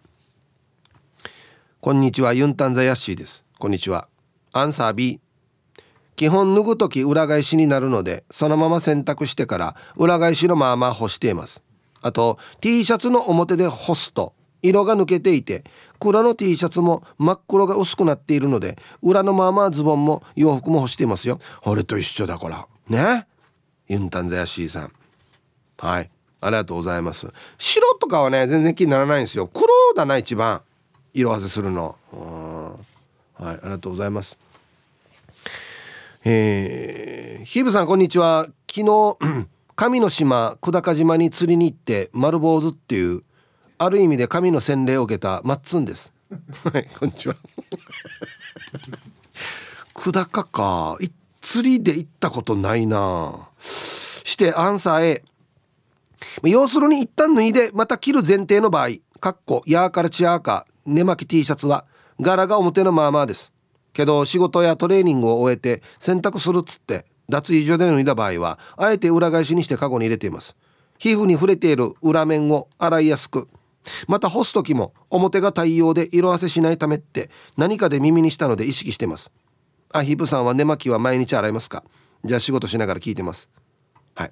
[1.81, 2.33] こんにちは。
[2.33, 3.43] ユンタンザヤッシーです。
[3.59, 4.07] こんにちは。
[4.53, 5.19] アンサー B
[6.15, 11.61] 基本脱ぐ時裏返しになるのでそのまま洗濯してから裏返しのまま干しています。
[12.01, 15.63] あと T シャツの表で干すと色が抜けていて
[15.99, 21.39] 黒の T シャツも真っ黒が薄くなっているので裏のままズボンも洋服も干していますよ。
[21.63, 22.67] 俺と一緒だこら。
[22.89, 23.27] ね？
[23.87, 24.91] ユンタンザヤシーさん。
[25.77, 26.09] はい。
[26.41, 27.27] ありがとうございます。
[27.57, 29.47] 白とかはね全然気にならないんですよ。
[29.47, 30.61] 黒だな一番。
[31.13, 31.95] 色あせするの。
[33.37, 33.55] はい。
[33.55, 34.37] ありがとうございます。
[36.23, 38.47] えー、ヒブさんこんにちは。
[38.67, 39.17] 昨日
[39.75, 43.23] 神の島久高島に釣りに行って丸坊主っていう
[43.77, 46.13] ある意味で神の洗礼を受けたマッツンです。
[46.71, 47.35] はいこんにちは。
[49.93, 50.97] 久高か
[51.41, 53.49] 釣りで行ったことないな。
[53.59, 55.23] してアンサー A
[56.43, 58.89] 要するに一旦脱いでまた着る前提の場合。
[59.19, 60.65] かっこヤーからチアーか。
[60.85, 61.85] 寝巻き T シャツは
[62.21, 63.51] 柄が表のまあまあです。
[63.91, 70.55] けど仕事やトレーニングを終えて洗濯するっつって脱衣所で脱いだ場合はあえて裏返しにしてカゴに入れています。
[70.97, 73.49] 皮膚に触れている裏面を洗いやすく
[74.07, 79.31] また干す時も表が太陽で色あせしないためって何かで耳にしたので意識してます。
[79.91, 81.83] あヒブさんは寝巻きは毎日洗いますか？
[82.23, 83.49] じゃあ仕事しながら聞いてます。
[84.15, 84.31] はい。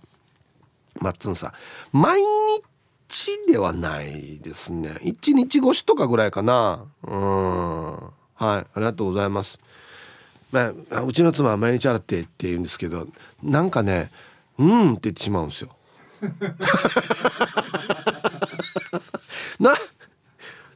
[1.00, 1.98] マッツンさん。
[1.98, 4.98] 毎日ではないですね。
[5.04, 6.86] 1日越しとかぐらいかな。
[7.04, 7.94] うん。
[7.94, 8.02] は
[8.40, 8.42] い。
[8.42, 9.60] ありがとうございます。
[10.52, 13.08] まあ、うちの妻は毎日洗ってって言うんですけど
[13.42, 14.12] なんかね
[14.60, 15.70] 「うん」って言ってしまうんですよ。
[19.60, 19.76] な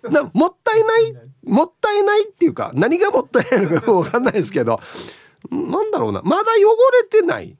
[0.09, 4.79] なもったいないもったいないっていうか何がもったいないのか分かんないですけど
[5.51, 6.21] なんだろうな。
[6.23, 7.55] まだ汚れてない。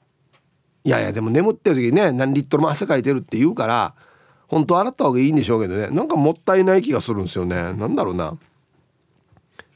[0.84, 3.94] いやいやでも眠ってる時にね何リットルも汗かいてるって言うから
[4.46, 5.88] 本当洗った方がいいんでしょうけどね。
[5.88, 7.74] なんかもったいない気がするんですよね。
[7.74, 8.36] なんだろうな。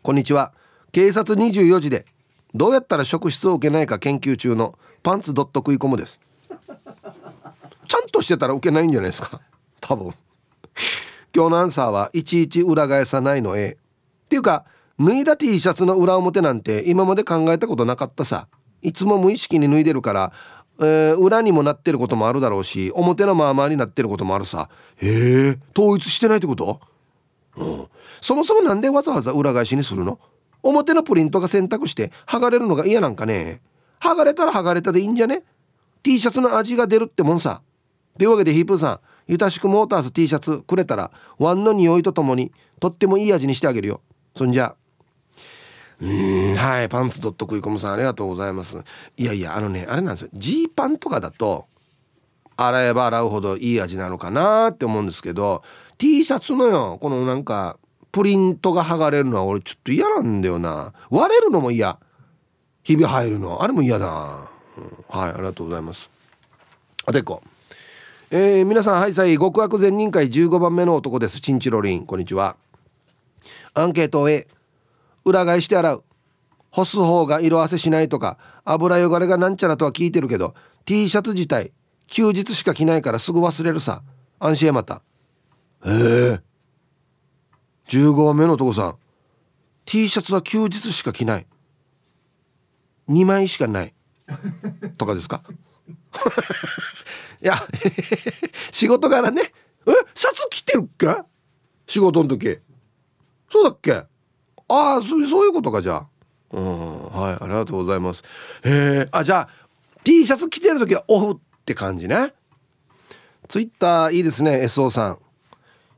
[0.02, 0.52] こんにちは。
[0.92, 2.06] 警察24時で
[2.54, 6.20] どうやったら職質を受けないか研究中のパンツドット食い込むです。
[7.92, 9.38] ちゃんとしてたら受けないんじゃないですか？
[9.82, 10.14] 多分。
[11.36, 13.76] 今日のアンサーはいちいち裏返さないの A
[14.24, 14.64] っていうか
[14.98, 18.48] 脱いだ T シャツの裏表なんて今まで考えたことなかったさ。
[18.80, 20.32] いつも無意識に脱いでるから、
[20.80, 24.70] えー、裏にもなってることもあるだろうし表のまあまあになってることもあるさ。
[24.96, 26.80] へえ統一してないってこと、
[27.58, 27.86] うん、
[28.22, 30.18] そもそもなんでわざわざ裏返しにするの？
[30.62, 33.60] 表のプリントが選択して剥がれるのが嫌なんかね
[34.00, 35.42] 剥がれたら剥がれたでいいんじゃね
[36.02, 37.60] ？T シャツの味が出るってもんさ。
[38.18, 44.00] というわけでヒープーさんゆたしくモーターズ T シャツくれたらワンの匂いとともにとってもいい味にしてあげるよ。
[44.36, 44.74] そんじゃ。
[46.00, 48.78] うんはいパンツドット食い込むさんありがとうございます。
[49.16, 50.28] いやいやあのねあれなんですよ。
[50.32, 51.66] ジーパンとかだと
[52.56, 55.62] 洗えば洗うほどいい味なのかなって思うんですけど
[55.98, 57.78] T シャツのよこのなんか
[58.10, 60.92] プリントが剥がれるのは俺ちょっと嫌なんだよな。
[61.08, 61.98] 割れるのも嫌。
[62.82, 63.62] ひび入るの。
[63.62, 64.12] あれも嫌だ、うん、
[65.08, 66.10] はいありがとうございます。
[67.06, 67.42] あてこ
[68.34, 71.38] えー、皆さんはいさい極悪善人会15番目の男です。
[71.42, 72.56] チンチロリンこんにちは。
[73.74, 74.48] アンケート A
[75.26, 76.04] 裏返して洗う。
[76.70, 80.54] 干す方が色あせしないとか油汚れがなんちゃらとは聞いてるけど
[80.86, 81.72] T シャツ自体
[82.06, 84.02] 休日しか着ないからすぐ忘れるさ。
[84.38, 85.02] 安心へまた。
[85.84, 86.40] へえ。
[87.88, 88.96] 15番目の男さん
[89.84, 91.46] T シャツは休日しか着ない。
[93.10, 93.92] 2枚しかない。
[94.96, 95.42] とかですか？
[95.88, 97.56] いや
[98.70, 99.52] 仕事柄ね。
[99.86, 101.06] えシャツ着てるっけ？
[101.86, 102.58] 仕事の時。
[103.50, 103.92] そうだっけ？
[103.92, 104.06] あ
[104.68, 106.06] あそうそういうことかじゃあ。
[106.52, 108.22] うんはいありがとうございます。
[108.64, 109.48] へえあじゃあ
[110.04, 112.32] T シャツ着てる時はオフって感じね。
[113.48, 115.18] ツイッターいいですね SO さん。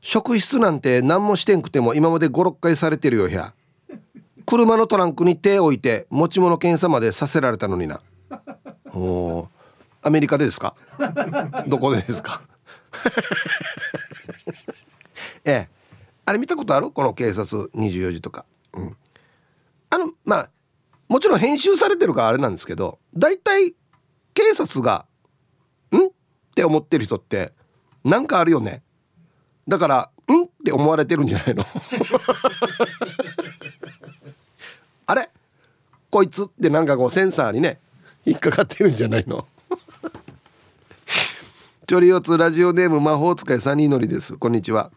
[0.01, 3.53] 職質なんて何もしてんくても今まで56回されてるよや
[4.45, 8.01] 車のトランクに手を置いて持ち物検査までさせられたのにな。
[8.93, 9.47] お
[10.05, 10.75] アメリカでですか？
[11.67, 12.41] どこでですか？
[15.43, 15.67] ええ。
[16.25, 16.91] あれ見たことある？
[16.91, 18.45] この警察24時とか。
[18.73, 18.95] うん。
[19.89, 20.49] あのまあ
[21.07, 23.73] もちろん編集されてるからあれなんですけど大体
[24.33, 25.05] 警察が
[25.93, 26.09] 「ん?」っ
[26.55, 27.53] て思ってる人って
[28.03, 28.83] なんかあるよね。
[29.67, 31.65] だから「ん?」って思われてるんじゃないの？
[35.07, 35.29] あれ？
[36.11, 36.43] こいつ？
[36.43, 37.79] ってなんかこうセンサーにね
[38.25, 39.47] 引っかかってるんじゃないの？
[41.87, 44.37] チョリオツラジオネーム魔法使いサニーのりです。
[44.37, 44.89] こんにちは。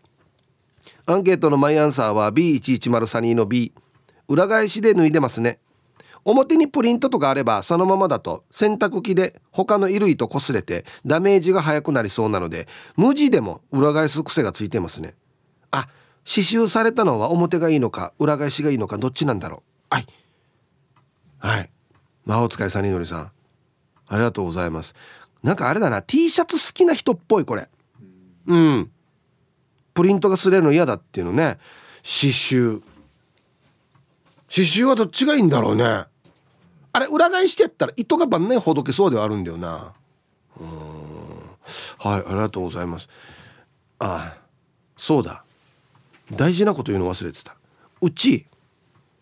[1.05, 3.75] アンケートのマイアンサーは B110 サニーの B
[4.27, 5.59] 裏返しで脱いでますね。
[6.25, 15.15] 表にプリントとかあればそのままだと洗濯機で他の衣類と擦れてダメージが早くなりそうなので無地でも裏返す癖がついてますね。
[15.71, 15.89] あ
[16.25, 19.95] 刺繍されたのは表がいいのか裏返しがいいのかどっちなんだろう。
[19.95, 20.07] はい。
[21.37, 21.71] はい。
[22.25, 23.31] 魔法使いサニノリさん
[24.09, 24.95] ありがとうございます。
[25.43, 27.69] なんかあれだな T シャツ好きな人っぽいこれ。
[28.47, 28.91] うん。
[29.95, 31.59] プリントが擦れるの嫌だっていうのね。
[32.03, 32.81] 刺繍。
[34.49, 36.05] 刺繍はどっちがいいんだろうね。
[36.93, 39.93] あれ裏返してやったら糸が晩年ほどけそうではあるんだよな。
[40.61, 40.69] うん。
[41.99, 43.09] はいありがとうございます。
[43.99, 44.39] ああ
[44.97, 45.45] そうだ。
[46.33, 47.57] 大事なこと言うの忘れてた。
[48.01, 48.47] うち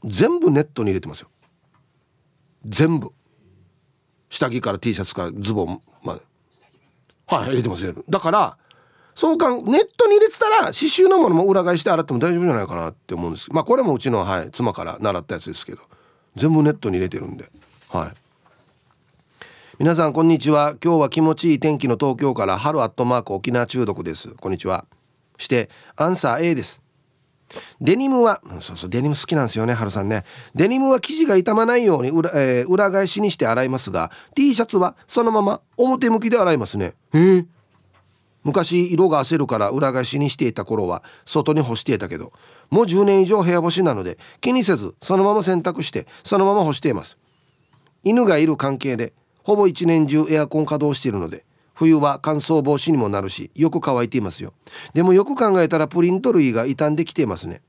[0.04, 1.28] 全部ネットに入れてますよ。
[2.64, 3.12] 全部。
[4.28, 6.20] 下着から T シャツからズボンまで。
[7.26, 8.56] はい入れてますよだから
[9.16, 13.50] そうかネットに入れてたら刺繍のものも裏返して洗っても大丈夫じゃないかなって思うんです。
[13.50, 15.80] まあこれもうちの、はい、妻から習ったやつですけど
[16.36, 17.50] 全部ネットに入れてるんで。
[17.88, 18.10] はい。
[19.78, 20.76] 皆さんこんにちは。
[20.84, 24.28] 今日は気持ちいい天気の東京から春アットマーク沖縄中毒です。
[24.34, 24.84] こんにちは。
[25.38, 26.82] してアンサー A です。
[27.80, 30.24] デニムはそうそうデニム好きなんですよね春さんね。
[30.54, 36.94] デニムは生地が傷まないように裏,、えー、裏返しにして洗いますが T シャツはそのまま表向きで洗いますね。
[37.12, 37.46] へえ。
[38.44, 42.32] 昔色が焦るから裏返しにしていた頃は外に干していたけど
[42.70, 47.18] もう10年以上部屋干しなので気にせずそのまま洗濯してそのまま干しています。
[48.04, 51.44] 犬がいる関係でほぼ一年中エアコン稼働しているので
[51.76, 54.54] 冬は乾燥防止にもなるしよく乾いていますよ。
[54.94, 57.60] でもよく考えたらプリント類が傷んできていますね。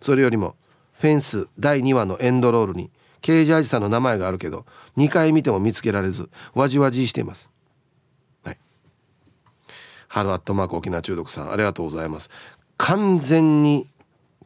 [0.00, 0.54] それよりも
[0.92, 2.90] フェンス第2話のエンドロールに
[3.22, 4.66] ケージャージさんの名前があるけど
[4.98, 7.48] 2回見ても見つけられずわじわじしています。
[8.44, 8.58] はい。
[10.08, 12.28] 春アットマーク沖縄中毒さんありがとうございます。
[12.76, 13.88] 完全に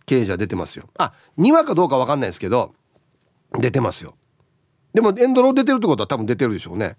[0.07, 0.88] ケージャ出てますよ。
[0.97, 2.73] あ2話かどうか分かんないですけど
[3.59, 4.15] 出てますよ。
[4.95, 6.97] でもエンドロール出てるってことは多分出てるでしょうね。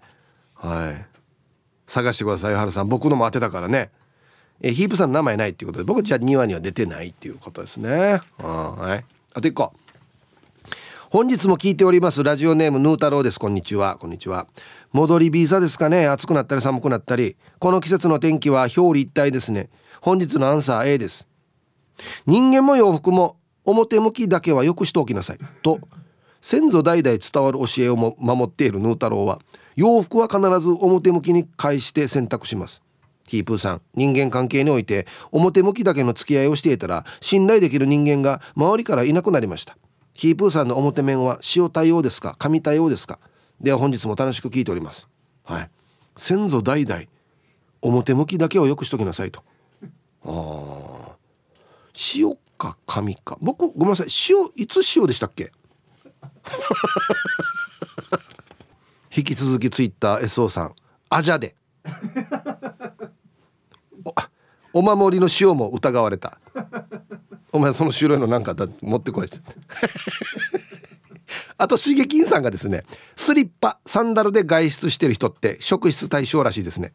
[0.54, 1.13] はい。
[1.86, 2.88] 探してくださいはるさん。
[2.88, 3.90] 僕のも当てたからね。
[4.60, 8.20] えヒープさんの名前ないっていうことで僕じゃあ2話には出てないっていうことですね。
[8.38, 9.04] はい。
[9.34, 9.72] あと1個。
[11.10, 13.38] 本日も聞いておりますラジオネームヌー太郎です。
[13.38, 13.98] こんにちは。
[14.00, 14.46] こんにちは。
[14.92, 16.06] 戻りビザですかね。
[16.06, 17.36] 暑くなったり寒くなったり。
[17.58, 19.70] この季節の天気は表裏一体ですね。
[20.00, 21.26] 本日のアンサー A です。
[22.26, 25.38] 人間も洋服も表向きだけはよくしておきなさい。
[25.62, 25.80] と
[26.40, 29.40] 先祖代々伝わる教えをも守っているヌー太郎は
[29.76, 32.82] 洋服は必ず表向きに返して洗濯します。
[33.28, 39.76] ティープーさん人間関係において表向きだけの付き合いをしていたら信頼できる人間が周りからいなくなりました。
[40.12, 43.18] ヒープーさんの表面は塩対応ですか紙対応ですか。
[43.60, 45.08] では本日も楽しく聞いております。
[45.44, 45.70] はい。
[46.16, 47.02] 先祖代々
[47.82, 49.42] 表向きだけをよくしときなさいと。
[50.24, 51.16] ああ
[52.14, 53.36] 塩か紙か。
[53.40, 54.06] 僕ごめんなさい。
[54.30, 55.50] 塩いつ塩でしたっけ？
[59.16, 60.74] 引き続きツイッター SO さん
[61.08, 61.54] あじゃで。
[64.72, 66.38] お守りの塩も疑われた。
[67.52, 69.30] お前その白いのなんかだ持ってこい
[71.56, 72.82] あとしげきんさんがですね
[73.14, 76.92] スリッパサンダルで外出してる人って職質対象らしいですね。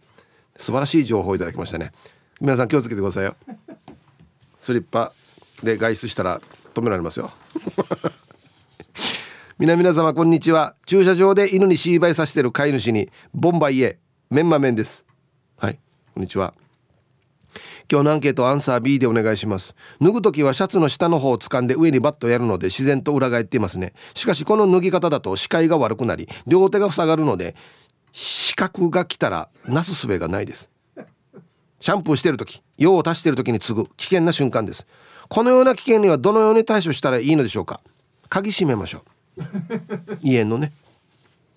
[0.57, 1.93] 素晴らしい情報をいただきましたね。
[2.41, 3.37] 皆さん気をつけてくださいよ。
[4.57, 5.13] スリッパ
[5.63, 6.41] で外出したら
[6.73, 7.31] 止められますよ。
[9.59, 10.73] 皆皆様こんにちは。
[10.85, 15.05] 駐車場で犬にシーバイさせてる飼い主にボンバイエメンマメンです。
[15.57, 15.77] はい
[16.13, 16.53] こんにちは。
[17.91, 19.75] 今日のアンケートアンサー B でお願いします。
[20.01, 23.91] 脱ぐ時はシャツの下の方を掴んで上にバッとやるので自然と裏返っていますね。
[24.13, 27.57] しかしこの脱ぎ方だと視界が悪くなり両手が塞がるので
[28.13, 30.69] 視覚が来たらなすすべがないです。
[31.81, 34.87] シャンプーしてる時用を足してる時に継ぐ危険な瞬間です。
[35.27, 37.81] このような危険にはどのように対処したらいいのでしょうか。
[38.29, 39.18] 鍵閉めましょう。
[40.21, 40.71] 家のね。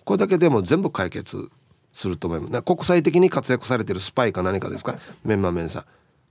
[0.05, 1.49] これだけでも全部解決
[1.93, 2.61] すると思います。
[2.63, 4.97] 国際的に活躍されてるスパイか何かですか？
[5.23, 5.85] メンマメンさん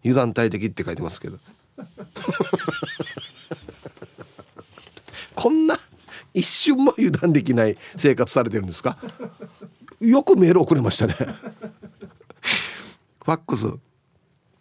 [0.05, 1.38] 油断大敵って書いてますけど。
[5.35, 5.79] こんな
[6.35, 8.99] 一瞬も油断できない生活されてるんですか？
[10.01, 11.15] よくメール送れましたね。
[13.25, 13.67] ファックス。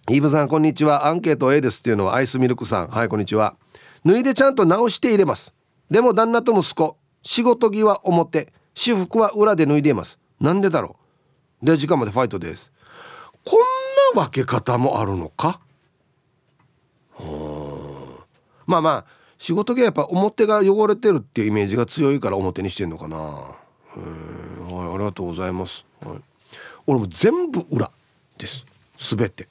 [0.09, 1.07] イーブさんこんにちは。
[1.07, 2.87] アンケート A ですっていうのはアイスミルクさん。
[2.87, 3.55] はいこんにちは。
[4.05, 5.53] 脱いでちゃんと直して入れます。
[5.91, 10.17] でも旦那と息子仕事着は表私服は裏で脱いでいます。
[10.39, 10.95] なんでだろ
[11.61, 11.65] う？
[11.65, 12.71] で時間までファイトです。
[13.45, 13.59] こん
[14.15, 15.59] な分け方もあるのか？
[18.65, 19.05] まあまあ
[19.37, 23.17] 仕事着はやっぱ表が汚れてるっていうイメージが強いから表にしてんのかな。
[23.17, 23.55] は
[23.89, 23.93] い
[24.93, 26.19] ありがとうございます、はい、
[26.87, 27.91] 俺も全部裏
[28.37, 28.63] です。
[28.97, 29.49] すべて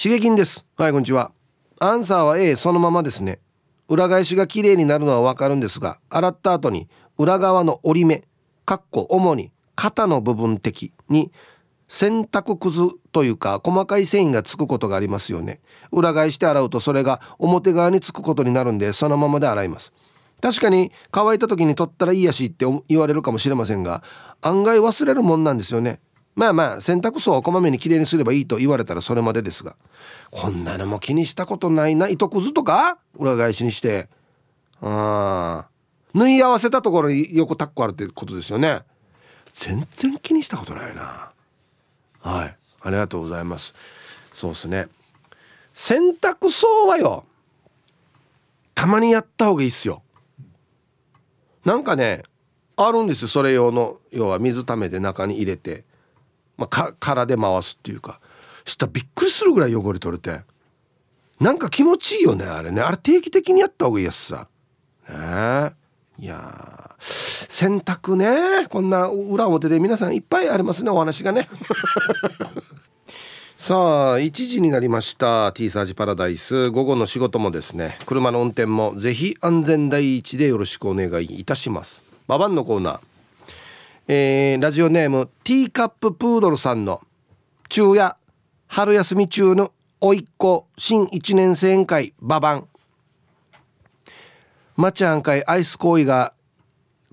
[0.00, 0.64] 刺激です。
[0.76, 1.32] はいこんにちは。
[1.80, 3.40] アンサーは A そのままですね。
[3.88, 8.24] 裏返しが綺麗になるのはわかるんですが洗った後に裏側の折り目
[8.64, 11.30] かっこ主に肩の部分的に
[11.88, 15.60] 洗濯くずというか細かい繊維がつくことがありますよね。
[15.92, 19.92] 裏返して洗うとそれが表側につくことになるんでそのままで洗います。
[20.40, 24.02] 確かに乾いた時に取ったらいいやしって言われるかもしれませんが
[24.42, 26.00] 案外忘れるもんなんですよね。
[26.36, 29.74] まあまあ洗濯槽をこまめにきれいにすればいいと言われたらそれまでですが
[30.30, 32.98] こんなのも気にしたことないな糸くずとか？
[33.16, 34.08] 裏返しにして。
[34.82, 35.66] あ
[36.12, 38.82] 縫い合わせたところに横タッコあるってことですよね。
[39.54, 41.30] 全然気にしたことないな。
[42.20, 42.56] はい。
[42.82, 43.74] ありがとうございます。
[44.34, 44.88] そうですね。
[45.72, 47.24] 洗濯槽はよ
[48.74, 50.02] たまにやった方がいいっすよ。
[51.64, 52.24] なんかね
[52.76, 53.28] あるんですよ。
[53.28, 55.84] それ用の要は水ためて中に入れて。
[56.56, 58.20] まあ、からで回すっていうか
[58.64, 60.40] したらびっくりするぐらい汚れ取れて
[61.40, 62.80] なんか気持ちいいよねあれね。
[62.80, 64.48] あれ定期的にやった方がいいやつさ。
[65.08, 65.72] ね
[66.18, 71.48] いや洗濯ねこんな裏表で皆さんいっぱいありますねお話がね。
[73.58, 75.52] さあ1時になりました。
[75.52, 76.70] T サージパラダイス。
[76.70, 82.02] 午後の仕事もですね車の運転もぜひ安全第一でよろしくお願いいたします。
[82.26, 83.15] ババンのコーナー。
[84.08, 87.00] えー、ラジオネームティーカッププードルさんの
[87.68, 88.16] 昼夜
[88.68, 92.68] 春休み中のおいっ子新1年生宴会ババン。
[94.76, 96.34] まちゃんかいアイス行為が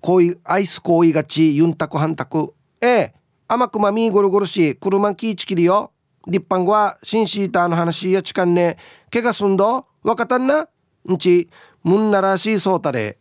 [0.02, 2.54] 恋アイス行為がちユンタクハンタク。
[2.80, 3.14] ええ
[3.48, 5.92] 甘くまみゴルゴルし車キーチキリよ。
[6.28, 8.78] 立派んは新シーターの話やちかんね。
[9.12, 10.68] 怪我すんどわかたんな？
[11.12, 11.50] んち
[11.84, 13.18] むんならしいそうたれ。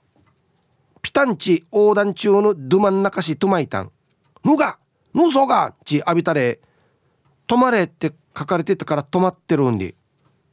[1.02, 3.90] ピタンチ横断中のドゥマンナカシトゥマイタン。
[4.44, 4.78] ぬが
[5.12, 6.60] ぬそがち浴びたれ。
[7.46, 9.96] 止まれって書かれてたから止まってるんで。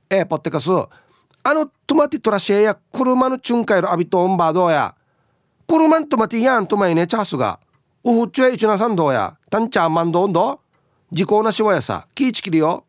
[0.10, 0.70] ええポッテカス。
[0.72, 4.96] あの止まってトラシェや車のチュンカイル浴びとんばどうや。
[5.68, 7.60] 車ん止まってやんとまいねチャースが。
[8.04, 9.38] うふちゅえいちなさんどうや。
[9.52, 10.62] たんちゃんまんどんど
[11.12, 12.08] 時効なしわやさ。
[12.16, 12.86] キーチキリよ。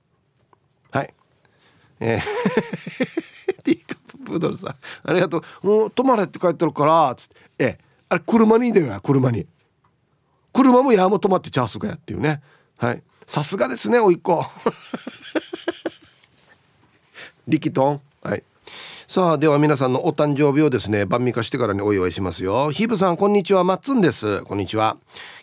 [0.91, 1.15] はい。
[2.01, 3.30] えー
[4.31, 5.11] プードルさん。
[5.11, 5.67] ありがとう。
[5.67, 7.35] もう止まれって書いてるからつって。
[7.59, 7.79] ええ。
[8.09, 9.47] あれ車にいでよ車に。
[10.53, 12.43] 車もやも止まってチャースがやっていうね。
[12.77, 13.03] はい。
[13.27, 14.45] さすがですねおいっ子。
[17.47, 18.43] 力トンはい。
[19.07, 22.71] さあでは皆さんのお誕生日をですね晩味化してからにお祝いしますよ。
[22.71, 23.65] ヒブさんこんにちは。
[23.65, 24.43] マッツンです。
[24.43, 24.97] こんにちは。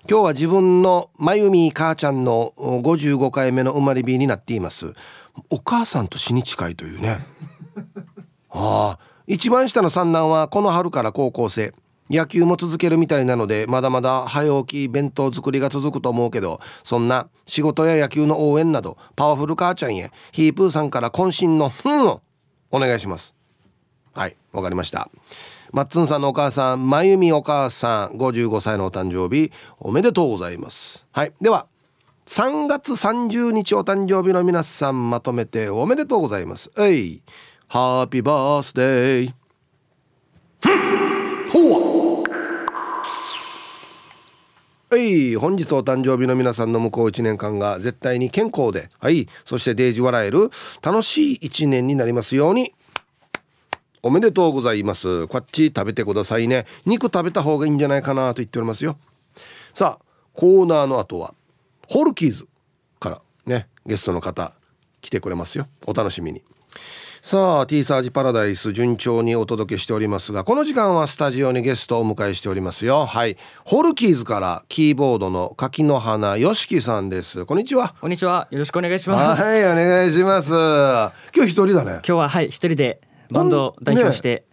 [0.10, 4.94] 今日は自分のまゆみ母ちゃんの55回目の生まれ日になっています。
[5.50, 7.26] お母さんと死に近いというね。
[8.50, 11.74] ああ一番下の三男はこの春から高校生。
[12.10, 22.22] 野球も続けるみたいなのでまだまだ早起き弁当作りが続くと思うけどそんな仕事や野球の応援などパワフル母ちゃんへヒープーさんから渾身の「ふん」を
[22.72, 23.34] お願いします。
[24.14, 25.10] はいわかりました。
[25.74, 31.06] マッツンさんのお母さんまゆみお母さん55歳のお誕生日おめでとうございます。
[31.12, 31.68] はいでは
[32.26, 36.72] 3月30日お誕生日の皆さんまとめておめでとうございます。
[36.78, 37.22] えい。
[37.70, 39.34] ハッピーバースデー
[41.52, 42.24] ほう
[44.90, 50.50] はい本日お誕生日の皆さんの向こう1年間が絶対に健康ではいそしてデージ笑える
[50.82, 52.74] 楽しい1年になりますように。
[54.02, 55.28] おめでとうございます。
[55.28, 56.66] こっち食べてくださいね。
[56.86, 58.98] 肉食べた方がいいんじゃないかなと言っておりますよ。
[59.74, 61.34] さあコーナーの後は
[61.90, 62.48] ホルキーズ
[63.02, 64.54] からねゲストの方
[65.02, 65.68] 来てくれますよ。
[65.86, 66.44] お楽しみに
[67.28, 73.06] さあ T サージパラダイス順調にお届けしておりますがこの時間はスタジオにゲストをお迎えしておりますよ。
[73.06, 73.36] はい。
[73.66, 77.46] ホルキーズからキーボードの柿の花よしきさんです。
[77.46, 77.96] こんにちは。
[78.00, 78.48] こんにちは。
[78.50, 79.44] よろしくお願いします。
[79.44, 80.52] はいお願いします。
[80.54, 81.92] 今日一人だね。
[81.96, 84.46] 今日ははい一人でバンドを代表して、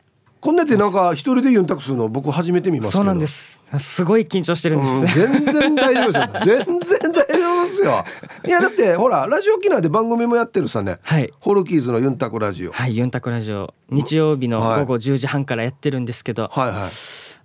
[0.44, 3.58] こんなってなんか一人でユンタクするの僕初めて見ますそうなんです。
[3.78, 5.18] すごい緊張してるんです。
[5.22, 6.56] うん全然大丈夫ですよ。
[6.66, 8.04] 全然大丈夫ですよ。
[8.46, 10.98] いやだってほらラジオ機内で番組もやってるさね。
[11.02, 11.32] はい。
[11.40, 12.72] ホルキーズのユンタクラジオ。
[12.72, 13.72] はい、ユンタクラジオ。
[13.88, 14.80] 日曜日のはい。
[14.80, 16.90] 午後10時半からやってるんですけど、はいはい。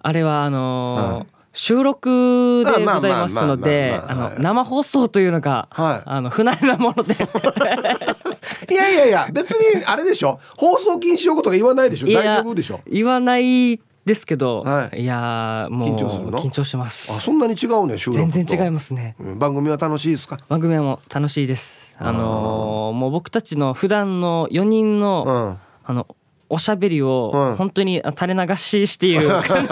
[0.02, 4.02] あれはあのーはい収録でございますので
[4.38, 6.02] 生放送というのが、はい。
[6.06, 7.16] あの不慣れなもので。
[8.72, 10.40] いやいやいや別にあれでしょ。
[10.56, 12.08] 放送禁止用語とか言わないでしょ。
[12.08, 12.80] 大丈夫でしょ。
[12.90, 15.02] 言わないですけど、はい。
[15.02, 16.40] い、やーもう緊張するの？
[16.40, 17.12] 緊張します。
[17.12, 19.18] あそんなに違うね収録と全然違いますね。
[19.20, 20.38] うん番組は楽しいですか？
[20.48, 21.94] 番組はもう楽しいです。
[22.00, 25.58] あのーもう僕たちの普段の4人の、うん。
[25.84, 26.08] あの
[26.50, 27.08] おしゃべりうん。
[27.08, 29.30] を本当に垂れ流ししている。
[29.44, 29.66] 感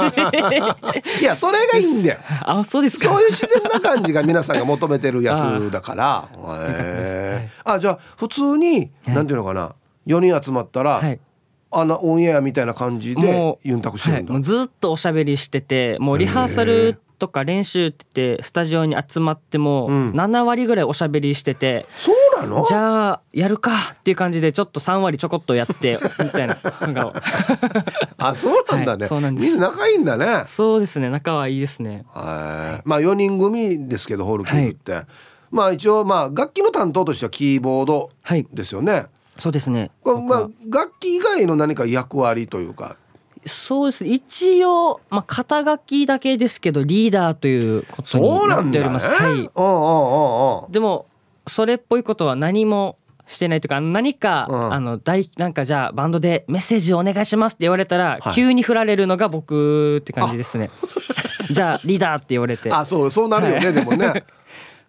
[1.18, 2.20] じいやそれがいいんだよ。
[2.46, 3.10] あそうですか。
[3.10, 6.30] そういう自然な感じが皆さんが求めてるやつだから。
[6.68, 7.72] へー。
[7.74, 9.16] あじゃあ普通にはい。
[9.16, 9.74] なんていうのかな。
[10.06, 11.20] 4人集まったら、はい。
[11.70, 20.12] あのオンエアみたいな感じでユンタクしてはい、るんだ、もうずっとおしゃべりしててもうリハーサルとか練習って言ってスタジオに集まってもうん。
[20.12, 22.63] 7割ぐらいおしゃべりしてて、そうなの？
[22.63, 26.58] じゃあやるかっていう感じでちょっと3割ちょこっとやって みたいな。
[28.18, 29.52] あそうなんだね、はいそうなんです。
[29.52, 30.44] みんな仲いいんだね。
[30.48, 31.10] そうですね。
[31.10, 32.06] 仲はいいですね。
[32.13, 32.82] はい。
[32.88, 35.02] まあ4人組ですけどホルキーズって、
[35.52, 38.46] まあ一応まあ楽器の担当としてはキーボードはい。
[38.54, 39.08] ですよね。
[39.40, 39.92] そうですね。
[40.04, 42.98] まあ楽器以外の何か役割というか
[43.48, 49.08] そうです一応、まあ、肩書きだけですけどリーダーということにそうなっております。
[49.08, 50.71] はい、うんうんうんうん。
[50.71, 51.08] でも
[51.45, 54.73] それっぽいことは何もしてないというか何か、うん。
[54.73, 58.33] あの大なんかじゃあバンドでメッセージお願いしますって言われたら、はい。
[58.33, 60.69] 急に振られるのが僕って感じですね。
[61.52, 62.71] じゃあリーダーって言われて。
[62.73, 64.25] あそうそうなるよね、でもね。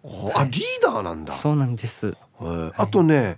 [0.03, 1.33] お あリーダーなんだ。
[1.33, 2.15] そうなんです。
[2.77, 3.37] あとね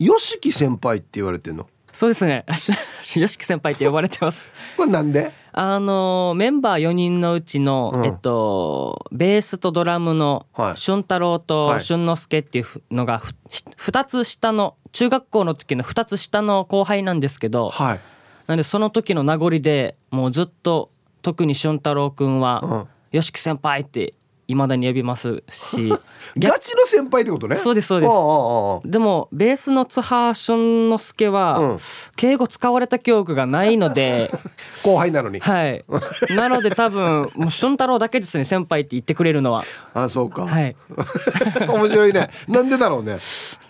[0.00, 2.44] YOSHIKI 先輩って言われてんのそうですね。
[3.16, 4.46] よしき先輩って呼ばれてます。
[4.76, 5.32] これなんで？
[5.52, 8.04] あのメンバー4人のうちの、うん。
[8.04, 10.76] えっとベースとドラムのはい。
[10.76, 11.40] 俊太郎はい。
[11.42, 18.00] と俊之介っていうのがふし2つ下の中学校の時の2つ下の後輩なんですけどはい。
[18.48, 20.90] なんでその時の名残でもうずっと
[21.22, 22.40] 特に俊太郎くんうん。
[22.40, 24.14] は「よしき先輩」って
[24.46, 25.88] いまだに呼びますし
[26.38, 27.56] ガチの先輩ってことね。
[27.56, 28.90] そうですそうです。
[28.90, 31.78] でもベースの津波俊之介は、うん。
[32.16, 34.30] 敬語使われた記憶がないので
[34.82, 35.40] 後輩なのに。
[35.40, 35.84] はい。
[36.30, 39.64] なので多分もう俊太郎だけですね先輩って言ってくれるのは。
[39.94, 40.76] あそうか、はい。
[41.68, 42.30] 面白いね。
[42.48, 43.18] なんでだろうね。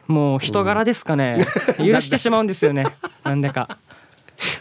[0.06, 1.46] もう人柄ですかね、
[1.78, 2.84] 許してしまうんですよね。
[3.24, 3.78] なんでか。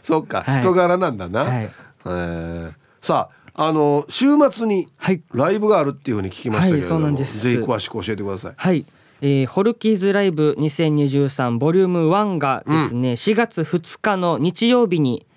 [0.01, 0.59] そうか、はい。
[0.61, 1.72] 人柄なんだな、はい。
[2.05, 2.74] えー。
[3.01, 5.22] さああの週末にはい。
[5.34, 8.54] ライブがあるっていうふうに聞きましたけれども、はいぜひ詳しく教えてください。
[8.58, 8.86] はい、
[9.22, 15.28] えーホルキーズライブ2023ボリューム1がですね、4月2日の日曜日に、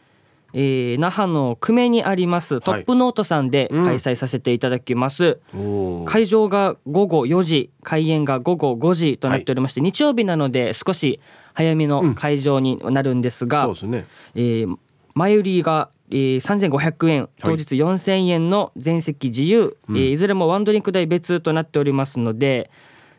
[0.55, 6.05] えー那覇の久米にありますトップノートさんで開催させていただきます、おー。
[6.05, 11.21] 会場が午後4時開演が午後5時となっておりまして、日曜日なので少し
[11.53, 14.07] 早めの会場になるんですが、そうですね。
[14.35, 14.79] えー
[15.17, 22.71] 前売りが、えー、3500円当日4000円の全席自由、いえーいずれもワンドリンク代別となっておりますので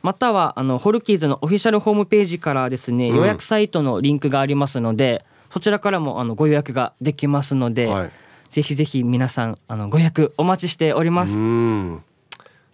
[0.03, 3.15] またはあのホルキーズのオフィシャルホームページからですね、うん。
[3.15, 8.11] 予約サイトのリンクがありますのでそちらからもあのご予約ができますので、はい。
[8.49, 11.41] ぜひぜひ皆さんあのご予約お待ちしております。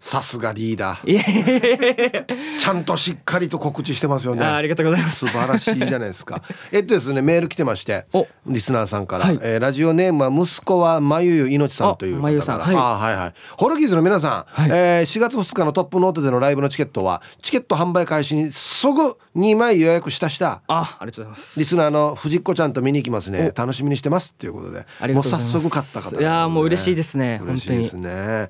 [0.02, 2.58] うんさすがリーダー。
[2.58, 4.46] ちゃんとしっかりと告知してますよね。
[4.46, 5.28] あありがとうございます。
[5.28, 6.42] 素晴らしいじゃないですか。
[6.72, 8.26] えっとですねメール来てましてお。
[8.48, 9.40] リスナーさんから、はい。
[9.42, 12.60] えーラジオネームは息子はまゆゆいのちさんというあまゆゆさん。
[12.60, 12.76] はい。
[12.76, 13.34] あはいはい。
[13.58, 14.70] ホルギーズの皆さん、はい。
[14.72, 21.60] えー4月2日のトップノートでのライブのチケットはチケット販売開始にすぐ2枚予約したしたあありがとうございます。
[21.60, 23.52] リスナーの藤子ちゃんと見に行きますね。
[23.54, 24.32] 楽しみにしてます。
[24.34, 24.86] っていうことで。
[25.02, 25.92] ありもう早がとうございます。
[25.92, 28.50] 速買った方、いやーもう嬉しいですね嬉しいですね。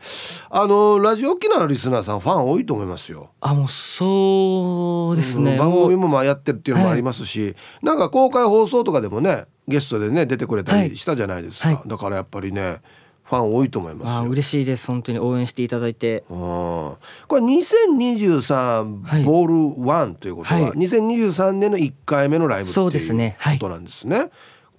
[0.52, 3.30] あのラジオ沖縄のリスナーさんファン多いと思いますよ。
[3.40, 5.58] あもうそうですね。
[5.58, 11.90] 番組もまあやってるっていうのもありますし、なんか公開放送とかでもねゲストでね出てくれたりしたじゃないですか、はい。
[11.90, 12.82] だからやっぱりね
[13.24, 14.88] ファン多いと思います嬉しいです。
[14.88, 16.26] 本当に応援していただいて。
[16.30, 16.38] うん。
[16.38, 16.98] こ
[17.32, 19.24] れ2023はい。
[19.24, 20.72] ボール1ということは、はい。
[20.72, 23.38] 2023年の1回目のライブってそういうですね。
[23.40, 23.60] はい。
[23.60, 24.30] ことなんですね。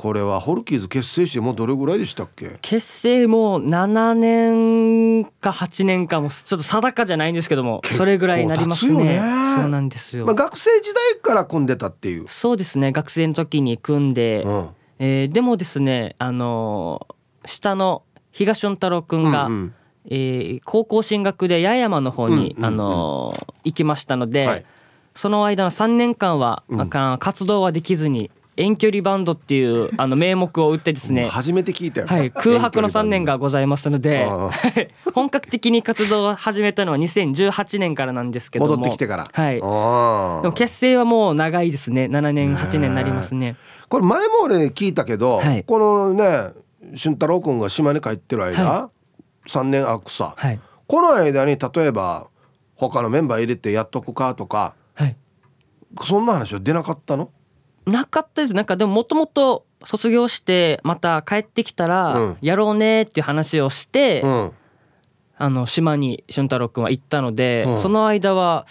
[0.00, 2.56] これはホルキーズ結成してもうどれぐらいでしたっけ？
[2.62, 9.04] 結成も7年か8年かもちょっと定かじゃないんですけどもそれぐらいになりますね。
[9.04, 9.20] ね。
[9.58, 12.24] そうなんですよ、まあ、学生時代から組んでたっていう。
[12.28, 12.92] そうですね。
[12.92, 14.68] 学生の時に組んで、うん。
[15.00, 19.74] えーでもですねあのー下の東俊太郎くんが、うんうん。
[20.06, 24.64] えー高校進学で八重山の方に、うんうんうんあのー行きましたので、はい。
[25.14, 32.06] その間の3年間は、うん活動はできずに遠距離バンドっていうあの名目を打ってですね初めて聞いたよ。
[32.06, 34.50] はい、空白の3年がございますのでああ。
[35.12, 39.28] 本格的に活動を始めたのは2018年からなんですけども戻ってきてから。
[39.32, 39.54] はい。
[39.54, 42.04] でも結成はもう長いですね。
[42.04, 43.56] 7年8年になりますね。
[43.88, 45.64] これ前も俺聞いたけど、はい。
[45.64, 46.50] このね
[46.94, 48.90] 俊太郎君が島に帰ってる間、は
[49.46, 50.60] 3年空くさ、はい。
[50.86, 52.26] この間に例えば
[52.74, 55.16] 他のメンバー入れてやっとくかとかはい。
[56.02, 57.30] そんな話は出なかったの？
[57.90, 58.54] なかったです。
[58.54, 62.36] なんかでももともと卒業してまた帰ってきたらうん。
[62.40, 64.52] やろうねっていう話をして、うん。
[65.36, 67.78] あの島に俊太郎くんは行ったので、うん。
[67.78, 68.66] その間は、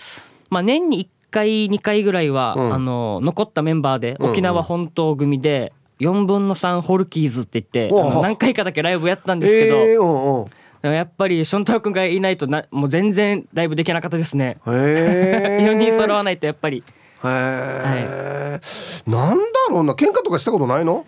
[0.49, 2.74] まあ、年に1回2回ぐらいは、うん。
[2.74, 7.91] あの残ったメンバーで沖縄本島組で4分の3ホルキーズって言って、
[8.22, 10.45] 何回かだけライブやったんですけど、えーうんう。
[10.45, 10.49] ん
[10.82, 14.57] でもやっぱり俊太郎くんがいないとなもう全然ライブできなかったですね。
[14.65, 16.84] へえ4 人揃わないとやっぱり
[17.26, 18.61] へえ、
[19.05, 19.93] なんだろうな。
[19.93, 21.05] 喧嘩とかしたことないの？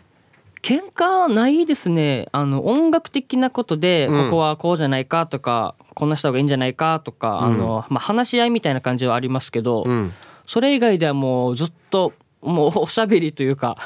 [0.61, 2.27] 喧嘩はないですね。
[2.31, 4.25] あの音楽的なことで、うん。
[4.25, 10.13] ここはこうじゃないかとかこんなした方がいいんじゃないかとか、あのまあ、話し合いみたいな感じはありますけど、うん。
[10.45, 13.77] それ以外ではもうずっともうおしゃべりというか。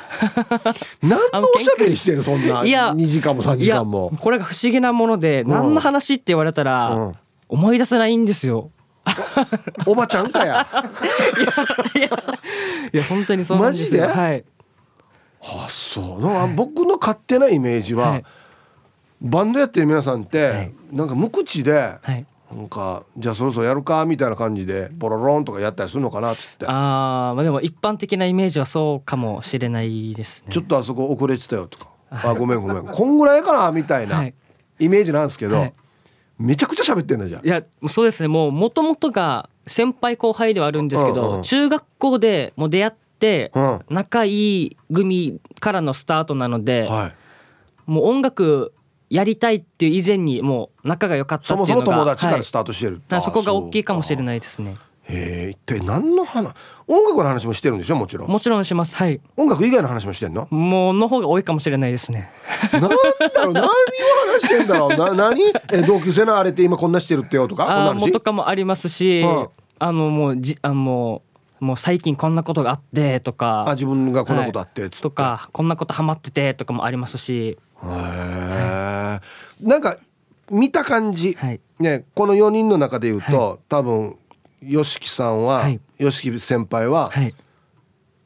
[1.02, 2.66] 何のおしゃべりしてるそんな？
[2.66, 4.12] いや2時間も3いや時間も。
[4.20, 7.14] これが不思議なもので、何の話って言われたら、うん。
[7.48, 8.72] 思い出せないんですよ。
[9.86, 10.68] おばちゃんかや。
[12.94, 14.02] いや本当にそうなんですよ。
[14.02, 14.22] マジで？
[14.22, 14.46] はい。
[15.42, 16.56] あそう。
[16.56, 18.24] 僕の勝手なイメージは、はい。
[19.22, 20.74] バンドやってる皆さんって、はい。
[20.92, 22.26] なんか無口で、はい。
[22.52, 26.66] なんかじゃあそろそろやるかみたいな感じでポロロンとかやったりするのかなっつって。
[26.68, 30.54] あーまあでも一般的なイメージはそうかもしれないですね。
[30.54, 31.90] ちょっとあそこ遅れてたよとか。
[32.12, 32.86] あごめんごめん。
[32.86, 34.34] こんぐらいかなみたいなはい。
[34.80, 35.74] イメージなんですけど、はい
[36.38, 38.28] めちゃくちゃ喋ってんだじゃんいやそうですね。
[38.28, 41.36] もうもともとが先輩後輩ではあるんですけど、うん。
[41.38, 43.80] うん中学校でもう出会ってうん。
[43.90, 47.14] 仲いい組からのスタートなので、はい。
[47.90, 48.74] もう音楽
[49.10, 52.38] やりたいっていう以前にもう仲が良かったそっていうのがもそも友達かはい。
[52.40, 54.78] らスタートしてる、だからそこが大きいかもしれいないですね
[55.08, 56.54] へえ一体何の話
[56.88, 57.96] 音楽の話もしてるんでしょ？
[57.96, 58.28] もちろん。
[58.30, 58.96] もちろんします。
[58.96, 59.22] はい。
[59.38, 60.48] 音楽以外の話もしてんの？
[60.50, 62.32] もうの方が多いかもしれないですね。
[62.72, 63.54] なんだろう？
[63.54, 64.90] 何を話してんだろう？
[64.90, 65.42] な何？
[65.72, 67.66] え同級生のあれって今こんなしてるってよとか？
[67.66, 69.48] あーも話とかもありますし、うん。
[69.78, 71.22] あのもうじあのも
[71.62, 73.66] うもう最近こんなことがあってとか。
[73.68, 75.02] あ自分がこんなことあってつって。
[75.02, 77.58] とかこんなことハマっててとかもありますし。
[77.84, 79.20] へえ
[79.62, 79.98] なんか
[80.50, 81.62] 見た感じ、はい。
[81.80, 84.18] ねこの4人の中で言うと、多分
[84.66, 85.80] YOSHIKI さんは、はい。
[86.00, 87.34] YOSHIKI 先輩ははい。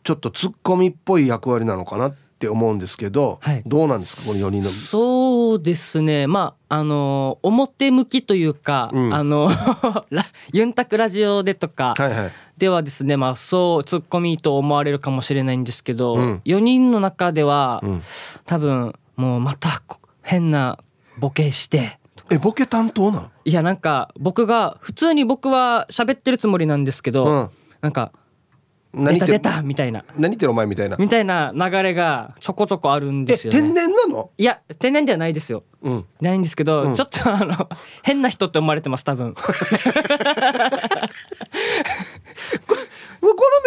[0.04, 3.64] ちょっとツッコミっぽい役割なのかなって思うんですけど、はい。
[3.66, 4.70] どうなんですかこの4人の。
[4.70, 6.26] そうですね。
[6.26, 9.14] まああの表向きというか、うん。
[9.14, 9.50] あの
[10.10, 12.32] ラユンタクラジオでとかはいはい。
[12.58, 16.42] ではですねまあそうツッコミと思われるかもしれないんですけど、うん。
[16.46, 18.04] 4人の中では、うん。
[18.46, 20.80] 多分もうまたこ変な
[21.18, 22.00] ボケして。
[22.32, 23.32] えボケ担当なの？
[23.50, 27.50] いやなんか僕が普通に僕は喋ってるつもりなんですけど、うん。
[27.82, 28.12] なんか
[28.94, 30.06] 「出何言ってた出た」みたいな。
[30.14, 30.98] 何言ってるお前みたいな？
[30.98, 33.60] みたいな流れがちょこちょこあるんえですよね。
[33.60, 34.30] 天然なの？
[34.38, 35.64] いや天然ではないですよ。
[35.82, 36.06] うん。
[36.22, 36.96] ないんですけど、うん。
[36.96, 37.70] ちょっとあの
[38.04, 39.34] 変な人って思われてます多分。
[39.34, 39.56] この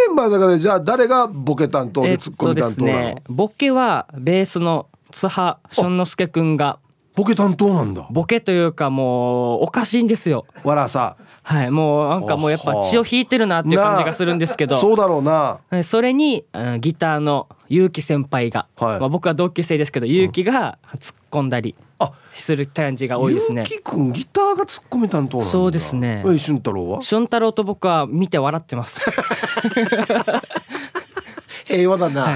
[0.09, 6.79] メンバーの中でじゃあ誰がボケ担当えっでツッコとでミ担当なの、すねボケはベースの津波俊之介くんが
[7.15, 8.07] ボケ担当なんだ。
[8.11, 10.47] ボケというかもうおかしいんですよ。
[10.65, 11.17] わらさ。
[11.43, 14.77] はいもうなんかもうやっぱ血を引いてるなっていう感じがするんですけど。
[14.77, 15.61] そうだろうな。
[15.69, 19.01] はいそれにうんギターの結城先輩が、はい。
[19.01, 22.13] まあ、僕は同級生ですけど結城が突っ込んだりあ。
[22.33, 23.65] する感じが多いですね。
[23.69, 25.51] ゆうきくんギターがツッコミ担当なんだ。
[25.51, 26.23] そうですね。
[26.27, 27.03] え俊太郎は？
[27.03, 29.11] 俊太郎と僕は見て笑ってます。
[31.67, 32.23] 平和だな。
[32.23, 32.29] は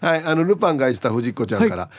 [0.00, 1.90] はいい、あのルパンがした藤子ちゃんから、よし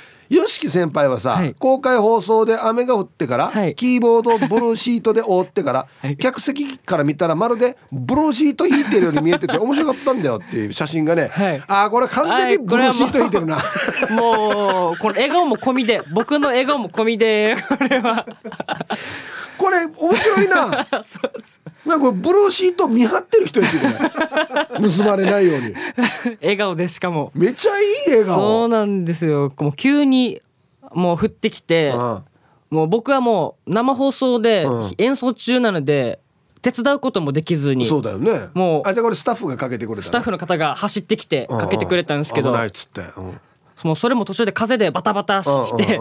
[0.59, 1.53] き先輩はさ、はい。
[1.59, 3.75] 公開放送で雨が降ってから、はい。
[3.75, 6.17] キーボードをブルーシートで覆ってから、はい。
[6.17, 11.63] 客席から見たらまるでブルーシート引いてるように見えてて面白かったんだよっていう写真がね、はい。
[11.67, 13.63] あーこれ完全にブルーシート引いてるな、
[14.09, 18.25] もうこの笑顔も込みで僕の笑顔も込みでこれは
[19.62, 20.88] これ面白いな。
[21.03, 25.76] そうなんかブルーシート見張ってる人いるこれ盗まれないように。
[26.41, 27.32] 笑顔でしかも。
[27.36, 28.36] めちゃいい笑顔。
[28.36, 29.53] そうなんですよ。
[29.59, 30.41] もう急に
[30.93, 32.24] もう降ってきてうん。
[32.72, 34.95] もう僕はもう生放送でうん。
[34.97, 36.20] 演奏中なので
[36.64, 38.49] 手伝うこともできずにそうだよね。
[38.55, 42.51] もうあじゃあこれスタッフがかけてくれたスタッフの方が走ってきてかけてくれたんですけど。
[42.51, 43.39] 危ないっつって、うん
[43.84, 45.99] もうそれも途中で風でバタバタして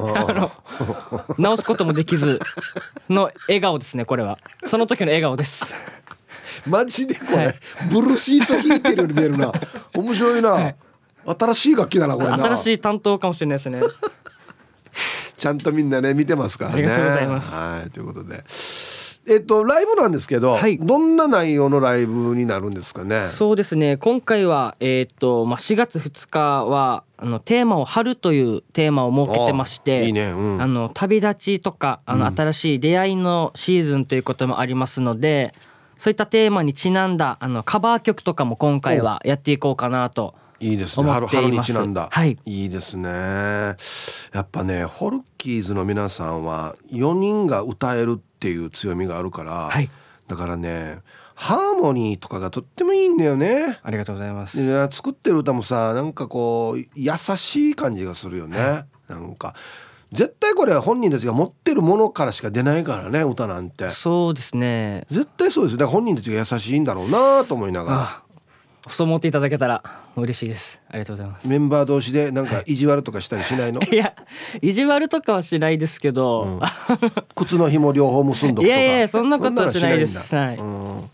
[1.39, 2.41] 直すこともできず
[3.09, 4.39] の笑顔ですねこれは。
[4.67, 5.73] その時の笑顔です。
[6.67, 7.55] マジでこれ、はい。
[7.91, 9.53] ブルーシート引いてるように見えるな。
[9.95, 10.75] 面白いな、
[11.25, 12.35] 新しい楽器だなこれな。
[12.35, 13.81] 新しい担当かもしれないですね。
[15.39, 16.77] ちゃんとみんなね見てますからね。
[16.77, 17.57] ありがとうございます。
[17.57, 18.45] はいということで
[19.27, 20.79] えっとライブなんですけど、はい。
[20.79, 23.29] どんな内容のライブになるんですかね？
[23.29, 23.97] そうですね。
[23.97, 30.31] 今回はえっ、と、まあ、4月2日はあのテーマを「春」というテーマを設けてましてあいいね。
[30.31, 30.63] うん。
[30.63, 35.55] あの旅立ちとかあの新しい出会いのシーズンということもありますので、
[35.99, 41.09] そういったテーマにちなんだあのカバー曲とかも今回はやっていこうかなといいですね。
[41.09, 42.39] 思春春なんだ、はい。
[42.47, 43.09] いですね。
[43.11, 43.77] や
[44.41, 49.91] っぱねホルキーズの皆さんは4人が歌えるっていう強みがあるから、はい。
[50.29, 50.99] だからね
[51.35, 53.79] ハーモニーとかがとってもいいんだよね。
[53.83, 54.59] ありがとうございます。
[54.59, 59.55] で作ってる歌もさなんかこう優しい感じがするよね、なんか
[60.13, 63.89] 絶対これは本人たちが持ってるものからしか出ないからね歌なんて。
[63.91, 65.07] そうですね。
[65.11, 65.79] 絶対そうですよ。
[65.79, 68.01] だから本人たちが優しいんだろうなと思いながら。
[68.03, 68.23] あ、
[68.89, 69.83] そう思っていただけたら
[70.17, 70.81] 嬉しいです。
[70.89, 71.47] ありがとうございます。
[71.47, 73.83] メンバー同士でなんか意地悪とかしたりしないの？
[73.83, 74.15] いや、
[74.63, 76.61] 意地悪とかはしないですけど、
[77.35, 78.69] 靴の紐両方結んどくとか。
[78.69, 80.29] いやいやそんなことはしないです。
[80.29, 81.11] そんなのしないうん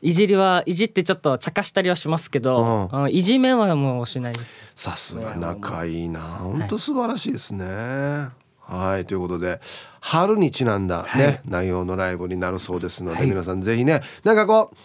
[0.00, 0.12] い。
[0.12, 4.56] じりはいじってちょっと茶化したりはしますけど、うあいじめはもうしないです。
[4.76, 6.20] さすが仲いいな。
[6.20, 7.66] 本当素晴らしいですね。
[8.60, 9.60] はいということで
[10.00, 14.76] 春にちなんだね、内容のライブになるそうですので、皆さんぜひねなんかこう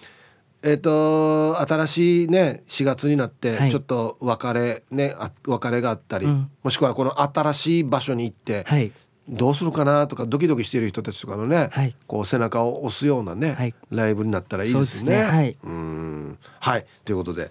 [0.64, 3.72] えっ、と新しいね4月になってはい。
[3.72, 6.50] ちょっと別れねあ別れがあったり、うん。
[6.64, 8.92] もしくはこの新しい場所に行ってはい。
[9.30, 11.96] どうするかなとかドキドキしている人たちとかのね、はい。
[12.08, 13.74] こう背中を押すようなね、はい。
[13.90, 15.16] ライブになったらいいですね。
[15.18, 15.38] そうね。
[15.38, 15.58] はい。
[15.64, 16.38] うん。
[16.60, 16.86] はい。
[17.06, 17.50] ということで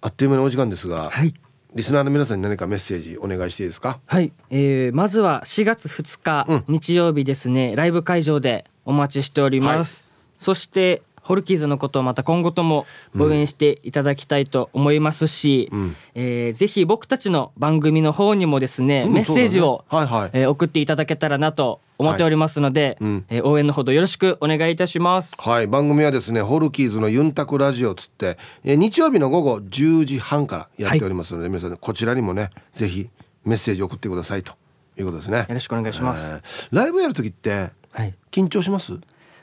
[0.00, 1.34] あっという間のお時間ですが、はい。
[1.74, 4.00] リスナーの皆さんに何かメッセージお願いしていいですか？
[4.06, 6.64] はい、えー、まずは4月2日、うん。
[6.68, 7.76] 日曜日ですね。
[7.76, 10.04] ライブ会場でお待ちしております、
[10.38, 15.94] そしてホルキーズのことをまた今後とも応援していただきたいと思いますし、ん。
[16.16, 20.30] えーぜひ僕たちの番組の方にもですね、うんメッセージを、ねはいはい。
[20.32, 23.24] えー送っていただけたらなと思っておりますので、うん。
[23.28, 25.34] えー応援のほどよろしくお願いいたします。
[25.38, 33.08] はい番組はですねホルキーズのユンタクラジオつって、えー日曜日の午後10時半からやっておりますので、皆さんこちらにもねぜひ
[33.44, 34.54] メッセージ送ってくださいと
[34.98, 35.38] いうことですね。
[35.38, 38.14] よろしくお願いします、えーライブやる時ってはい。
[38.30, 38.92] 緊張します？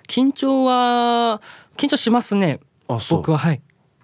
[0.08, 1.42] 緊張は
[1.76, 2.60] 緊張しますね。
[2.88, 3.18] あそう。
[3.20, 3.62] 僕ははい。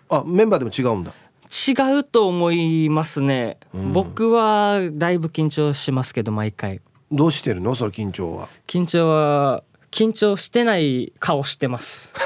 [0.10, 1.12] あメンバーでも違うんだ。
[1.50, 3.58] 違うと思いますね、
[3.94, 6.82] 僕はだいぶ緊張しますけど毎回。
[7.12, 7.76] どうしてるの？
[7.76, 8.50] それ緊張は。
[8.66, 12.10] 緊張は緊張してない顔してます。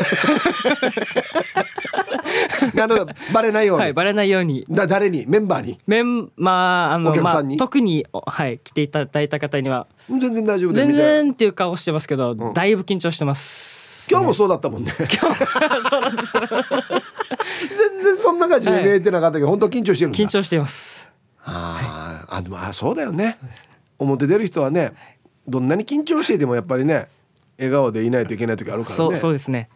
[2.82, 4.66] あのバレないように、はいバレないように。
[4.70, 5.26] だ誰に？
[5.28, 5.78] メンバーに？
[5.86, 7.58] メンまああのまあお客さんに？
[7.58, 9.86] 特におはい来ていただいた方には。
[10.10, 14.08] 全然大丈夫です全然っていう顔してますけど、だいぶ緊張してます。
[14.10, 14.94] 今日もそうだったもんね。
[14.98, 15.08] 全
[18.02, 21.10] 然そんな感じで見えてなかったけど、本当緊張してる緊張しています。
[21.44, 23.38] あーあでもあそうだよね。
[24.00, 24.94] 表出る人はね
[25.48, 27.10] どんなに緊張していてもやっぱりね
[27.58, 29.70] 笑顔でいないといけない時あるからそうねそうですね。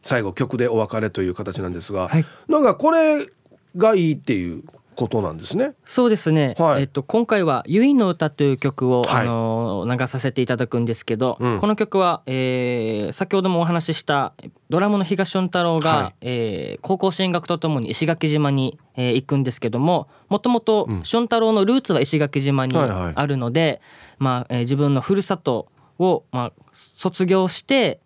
[0.03, 2.25] 最後曲でお別れという形なんですが、はい。
[2.49, 3.25] なんかこれ
[3.77, 4.63] がいいっていう
[4.95, 5.73] ことなんですね。
[5.85, 6.81] そうですね、はい。
[6.81, 9.27] えっと、今回は「ゆいの歌」という曲を、はい。
[9.27, 11.59] あの流させていただくんですけど、うん。
[11.59, 14.33] この曲は、えー先ほどもお話しした
[14.69, 16.15] ドラムの東俊太郎が、はい。
[16.21, 23.81] えー高校進学とともに石垣島に、えー行くんですけどももともと俊太郎のルーツは石垣島にあるので、
[24.17, 25.67] まあえー自分のふるさと
[25.99, 26.51] を、まあ、
[26.95, 27.99] 卒業して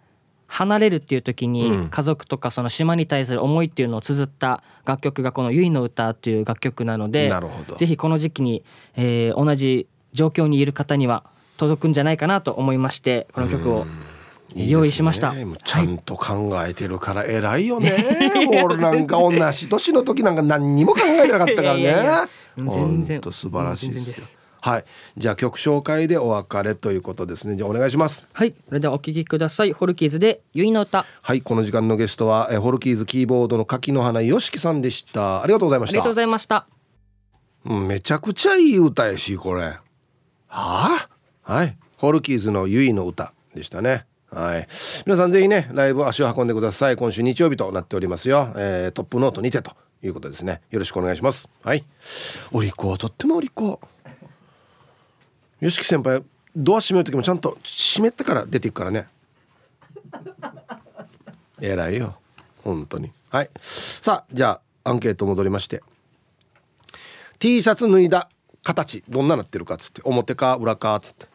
[0.50, 1.90] 離れるっていう時にうん。
[1.90, 7.76] 家族とかその島に対する思いっていうのを綴った楽曲がこの「ゆいの歌」っていう楽曲なのでなるほど。
[7.76, 8.64] ぜひこの時期に、
[8.96, 11.24] えー同じ状況にいる方には
[11.58, 13.86] 届くんじゃないかなと思いましてこの曲を
[14.56, 15.34] 用意しました。
[15.34, 17.96] もうちゃんと考えてるから偉いよね、
[18.46, 22.30] もう俺なんか同じ年の時なんか何にも考えてなかったからね。
[22.58, 24.86] 全本然当素晴らしいですよはい。
[25.18, 27.56] じゃあ曲紹介でお別れということですね。
[27.56, 28.26] じゃあお願いします。
[28.34, 29.74] はい、それではお聴きください。
[29.74, 31.06] ホルキーズでゆいの歌。
[31.22, 31.42] はい。
[31.42, 35.42] この時間のゲストはえーホルキーズキーボードの柿の花よしきさんでした。
[35.44, 35.94] ありがとうございました。
[35.94, 36.68] ありがとうございました。
[37.66, 39.64] うんめちゃくちゃいい歌やしこれ。
[39.66, 39.80] は
[40.48, 41.10] あ？
[41.42, 41.78] はい。
[41.98, 44.06] ホルキーズのゆいの歌でしたね。
[44.32, 44.68] はい。
[45.06, 46.98] 皆さんぜひねライブ足を運んでください。
[46.98, 49.72] 今週日曜日となっておりますよ、えートップノートにてと
[50.04, 50.62] いうことですね。
[50.70, 51.50] よろしくお願いします。
[51.64, 51.84] はい。
[52.52, 53.80] お利口とってもお利口
[55.60, 56.24] よしき先輩
[56.56, 59.08] ドア閉める時もちゃんと閉めてから出ていくからね。
[61.60, 62.16] 偉いよ
[62.64, 63.12] 本当に。
[63.30, 63.50] はい。
[63.62, 65.84] さあじゃあアンケート戻りまして。
[67.40, 68.30] T シャツ脱いだ
[68.64, 70.02] 形どんななってるかっつって。
[70.06, 71.28] 表か裏かっつって。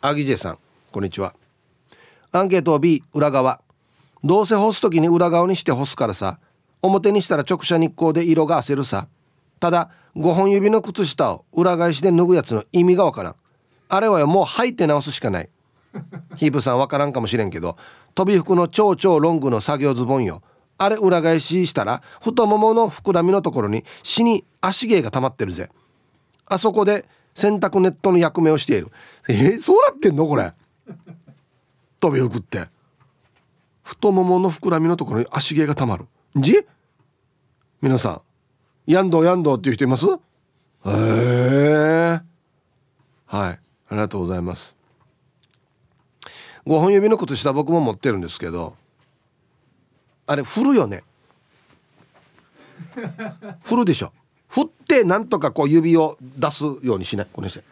[0.00, 0.58] アギジェさん
[0.90, 1.34] こんにちは。
[2.32, 3.60] アンケートを B 裏側。
[4.24, 6.40] どうせ干す時に裏側にして干すからさ。
[6.82, 9.06] 表にしたら直射日光で色が褪せるさ。
[9.60, 13.36] ただ5本指の靴下を裏返しで脱ぐやつの意味がわからん。
[13.88, 15.48] あれはよもう履いて直すしかない。
[16.36, 17.76] ヒープさんわからんかもしれんけど
[18.14, 20.42] 飛び服の超超ロングの作業ズボンよ。
[20.76, 25.70] あれ裏返ししたら太ももの膨らみのところに死に足毛が溜まってるぜ。
[26.46, 28.92] あそこで洗濯ネットの役目をしている。
[29.28, 30.52] えーそうなってんのこれ？
[32.00, 32.68] 飛び服って。
[33.82, 36.06] 太ももの膨らみのところに足毛が溜まる。
[36.36, 36.66] じ？
[37.80, 38.10] 皆さ
[38.86, 40.06] んやんどうやんどうっていう人います？
[40.06, 40.10] へ
[40.86, 42.20] え
[43.26, 43.58] はい。
[43.90, 44.74] ありがとうございます。
[46.66, 48.76] 5本指の靴下僕も持ってるんですけど
[50.26, 51.02] あれ振るよね。
[53.62, 54.12] 振るでしょ。
[54.48, 57.26] 振ってなんとかこう指を出すようにしない。
[57.32, 57.60] この人。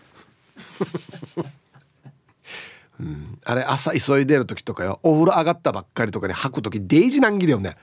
[2.98, 5.00] うん、あれ朝急いでる時とかよ。
[5.02, 7.76] お風呂上がったばっかりとかに履く時デイジ難儀だよね。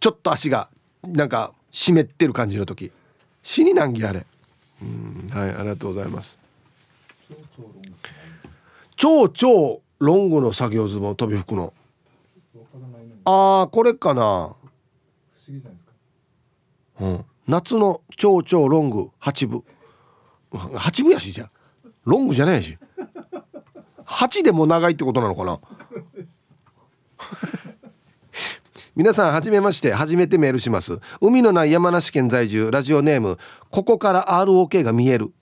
[0.00, 0.68] ちょっと足が
[1.04, 2.90] なんか湿ってる感じの時。
[3.44, 4.26] 死に難儀あれ。
[4.82, 5.30] うん。
[5.32, 6.36] はいありがとうございます。
[8.96, 11.72] 超超ロングの作業ズボン飛び服の。
[13.24, 14.54] ああこれかな。
[17.00, 19.64] うん、夏の超超ロング8部
[20.52, 21.50] 8部やしじゃ
[22.04, 22.78] ロングじゃないし。
[24.06, 25.58] 8でも長いってことなのかな。
[28.94, 29.92] 皆さんはじめまして。
[29.92, 31.00] 初めてメールします。
[31.20, 32.70] 海のない山梨県在住。
[32.70, 33.38] ラジオネーム
[33.70, 35.32] ここから ROK が見える。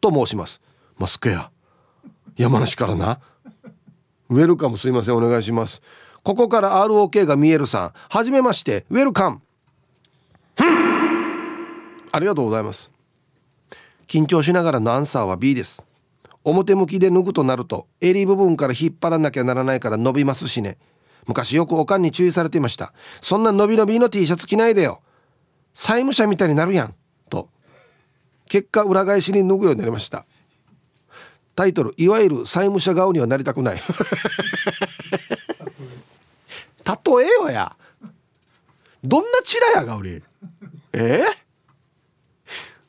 [0.00, 0.60] と申します。
[0.96, 1.50] マスクや。
[2.36, 3.18] 山梨からな。
[4.28, 5.16] ウェルカムすいません。
[5.16, 5.80] お願いします。
[6.22, 7.92] ここから ROK が見えるさん。
[8.10, 8.84] はじめまして。
[8.90, 9.40] ウェルカム
[12.12, 12.90] ありがとうございます。
[14.06, 15.84] 緊張しながらのアンサーは B です。
[16.44, 20.78] 表向きで脱ぐとなると襟部分から引っ張らなきゃならないから伸びますしね。
[21.26, 22.92] 昔よくおかんに注意されていました。
[23.20, 25.00] そんな伸び伸びの T シャツ着ないでよ。
[25.74, 26.94] 債務者みたいになるやん。
[27.28, 27.48] と。
[28.48, 30.24] 結果裏返しに脱ぐようになりました。
[31.56, 33.82] タイトルいわゆる債務者顔にはなりたくない。
[36.86, 36.94] 例
[37.24, 37.74] えよや。
[39.02, 40.22] どんなチラやが俺
[40.92, 41.24] え？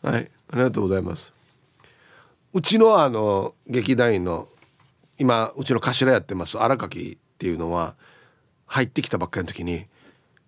[0.03, 1.33] ー、はいありがとうございます。
[2.53, 4.47] うちのあの劇団員の
[5.17, 7.95] 今うちの頭やってます荒垣っていうのは
[8.65, 9.85] 入ってきたばっかりの時に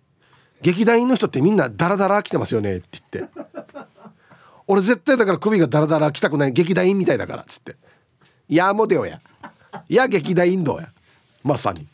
[0.62, 3.32] 「劇団員の人ってみんなダラダラ来てますよね」って言って
[4.66, 7.76] 「俺絶対だから首がダラダラ来たくない劇団員みたいだから」っつって「い
[8.56, 9.20] やもでよや」
[9.88, 10.88] 「いや劇団員どや」
[11.44, 11.86] まさに。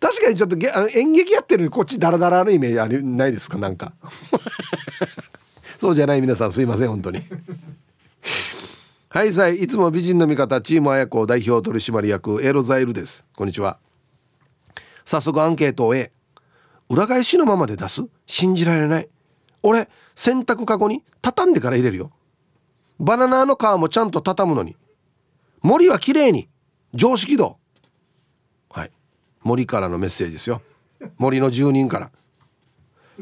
[0.00, 0.56] 確かにちょっと
[0.94, 3.58] 演劇やってるこっちダラダラのイメージないですか？
[3.58, 3.92] なんか。
[5.78, 7.22] そうじゃない皆さんすいません本当に。
[9.10, 13.24] はいさいいつも美人の味方チーム綾子代表取締役エロザイルです。
[13.36, 13.78] こんにちは。
[15.04, 16.12] 早速アンケートを A
[16.88, 18.02] 裏返しのままで出す？
[18.26, 19.08] 信じられない。
[19.62, 22.12] 俺洗濯かごに畳んでから入れるよ。
[23.00, 24.76] バナナの皮もちゃんと畳むのに。
[25.62, 26.48] 森は綺麗に
[26.94, 27.58] 常識度。
[28.70, 28.92] はい。
[29.42, 30.62] 森からのメッセージですよ。
[31.16, 32.10] 森の住人から。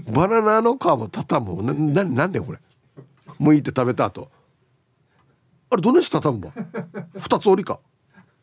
[0.09, 1.63] バナナの皮も畳む。
[1.63, 2.59] なななんでこれ。
[3.41, 4.31] 剥いて食べた後。
[5.71, 6.53] あれどんな人畳むば？
[7.19, 7.81] 二つ折りか。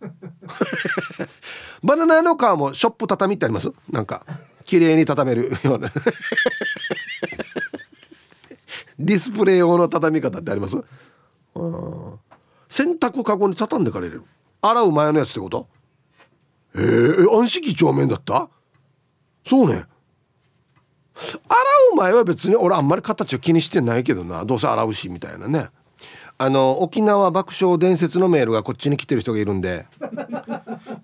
[1.84, 3.72] バナナの皮もショップ畳ってあります？
[3.90, 4.26] なんか
[4.66, 5.92] 綺麗に畳めるような。
[9.00, 10.78] ディスプレイ用の畳み方ってあります？
[11.56, 12.20] うん
[12.74, 14.24] 洗濯かごに畳んでから入れる。
[14.60, 15.68] 洗う前のやつってこと？
[16.74, 18.50] えー、暗式帳面だった？
[19.46, 19.76] そうね。
[19.76, 19.86] 洗
[21.94, 24.44] う前は別に俺あんまり形を気にしてないけどな。
[24.44, 25.70] どうせ洗うしみたいなね。
[26.40, 29.86] あの沖縄爆笑伝説のメールがこっちに来てる人がいるんで。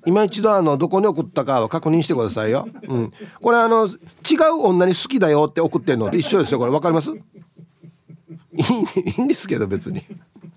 [0.08, 6.72] 今一度あのどこに送ったかは確認してくださいよ、うん、これあの違う女に好きだよって送ってるのと一緒ですよこれ。
[6.72, 7.12] 分かります？
[7.12, 7.22] い
[9.18, 10.04] いんですけど別に。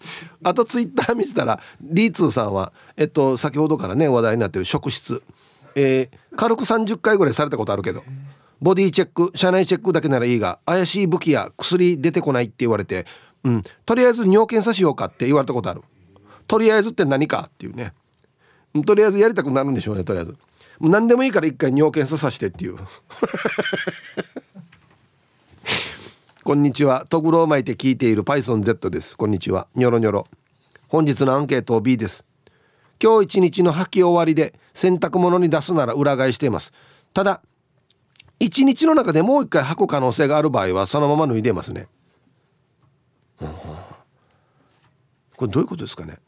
[0.44, 5.22] あとツイッター見てたらリーツーさんはえっと先ほどからね話題になってる職質。
[5.74, 8.05] えー、軽く30回ぐらいされたことあるけど
[8.61, 13.07] ボディチェック車内チェックだけならいいが怪しい武器や薬出てこないって言われて
[13.44, 15.82] うん、とりあえず尿検査しようかって言われたことある。
[16.46, 17.92] とりあえずって何かっていうね。
[18.86, 20.36] とりあえずやりたくなるんでしょうねとりあえず。
[20.80, 22.76] 何でもいいから一回尿検査させてっていう。
[26.53, 27.07] こんにちは。
[27.09, 29.16] とぐろを巻いて聞いている PythonZ です。
[29.16, 29.68] こんにちは。
[29.74, 30.26] ニョロニョロ。
[30.86, 32.26] 本日のアンケートを B です。
[33.03, 36.74] 今日一日の履き終わりで洗濯物に出すなら裏返しています。
[37.14, 37.40] ただ
[38.38, 41.88] 一日の中でもう一回履く可能性がある場合はそのまま脱いでますね。
[43.38, 43.46] こ
[45.46, 46.18] れどういうことですかね。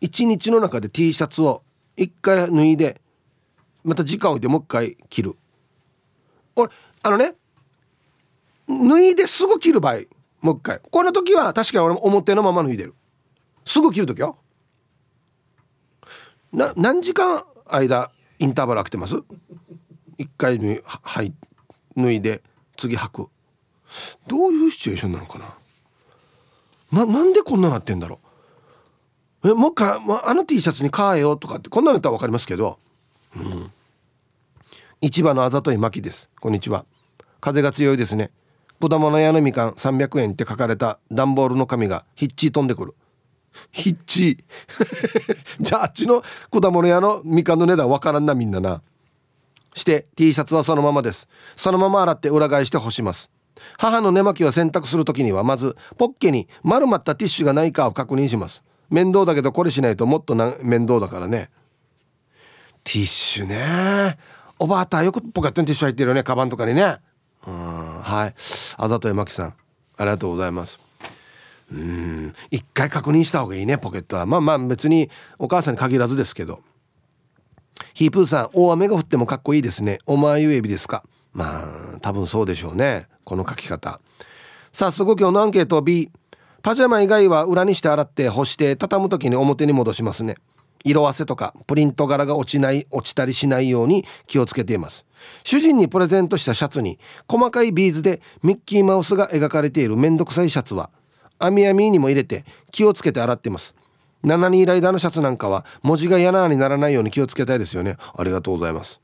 [0.00, 1.64] 一日の中で T シャツを
[1.96, 3.00] 一回脱いで
[3.82, 5.36] また時間置いてもう一回着る。
[6.54, 6.70] 俺
[7.02, 7.34] あのね
[8.76, 10.02] 脱いですぐ着る場合
[10.40, 10.80] もう一回。
[10.90, 12.94] この時は確かに俺も表のまま脱いでる。
[13.64, 14.38] すぐ着る時よ。
[16.52, 19.16] な何時間間インターバル開けてます？
[20.18, 21.32] 一回脱いはい
[21.96, 22.42] 脱いで
[22.76, 23.28] 次履く。
[24.26, 25.38] どういうシチュエーションなのか
[26.92, 27.04] な？
[27.04, 28.20] ななんでこんななってんだろ
[29.42, 29.50] う？
[29.50, 32.78] えもう一回、まあ、の T シャツに変えようとかってこんなのやったら分かりますけど、
[33.36, 33.70] うん、
[35.00, 36.28] 市場のあざとい巻です。
[36.40, 36.84] こんにちは。
[37.40, 38.30] 風が強いですね。
[38.80, 42.94] 果物屋のみかん300円って書かれた段ボールの紙がヒッチー飛んでくる。
[43.72, 44.44] ヒッチー。
[45.60, 48.82] じゃああっちの果物屋のみかんの値段分からんなみんなな。
[49.74, 51.28] して T シャツはそのままです。
[51.54, 53.30] そのまま洗って裏返して干します。
[53.78, 58.62] 母の寝巻きは洗濯する時にはまずポッケに丸まったティッシュがないかを確認します。
[58.90, 61.50] 面倒だけどこれしないともっと面倒だからね。
[62.84, 64.18] ティッシュね。
[64.58, 66.22] おばあたよくポケットにティッシュ入ってるよね。
[66.22, 66.98] カバンとかにね。
[67.46, 68.34] うんはい。
[68.76, 69.54] あざとえまきさん。
[69.96, 70.78] ありがとうございます。
[71.72, 72.34] うん。
[72.50, 74.26] 一回確認した方がいいねポケットは。
[74.26, 76.60] まあまあ別にお母さんに限らずですけど。
[77.94, 79.98] ヒープーさん大雨が降ってもかっこいいですね。
[80.06, 81.02] お前ゆえびですか。
[81.32, 83.06] まあ多分そうでしょうね。
[83.24, 84.00] この書き方。
[84.72, 86.10] 早速今日のアンケート B
[86.62, 90.36] パジャマ以外は裏にして洗って干して畳む時に表に戻しますね。
[90.84, 95.04] 色あせとかプリント柄が落ちない落ちたりしないように気をつけています。
[95.44, 96.98] 主人にプレゼントしたシャツに
[97.28, 100.90] 細かいビーズでミッキーマウスが描かれているめんどくさいシャツは
[101.38, 103.74] 網網にも入れて気をつけて洗ってます。
[104.24, 107.96] 7人ライダーのシャツなんかは文字が嫌なにならないように気をつけたいですよね。
[108.16, 109.00] ありがとうございます。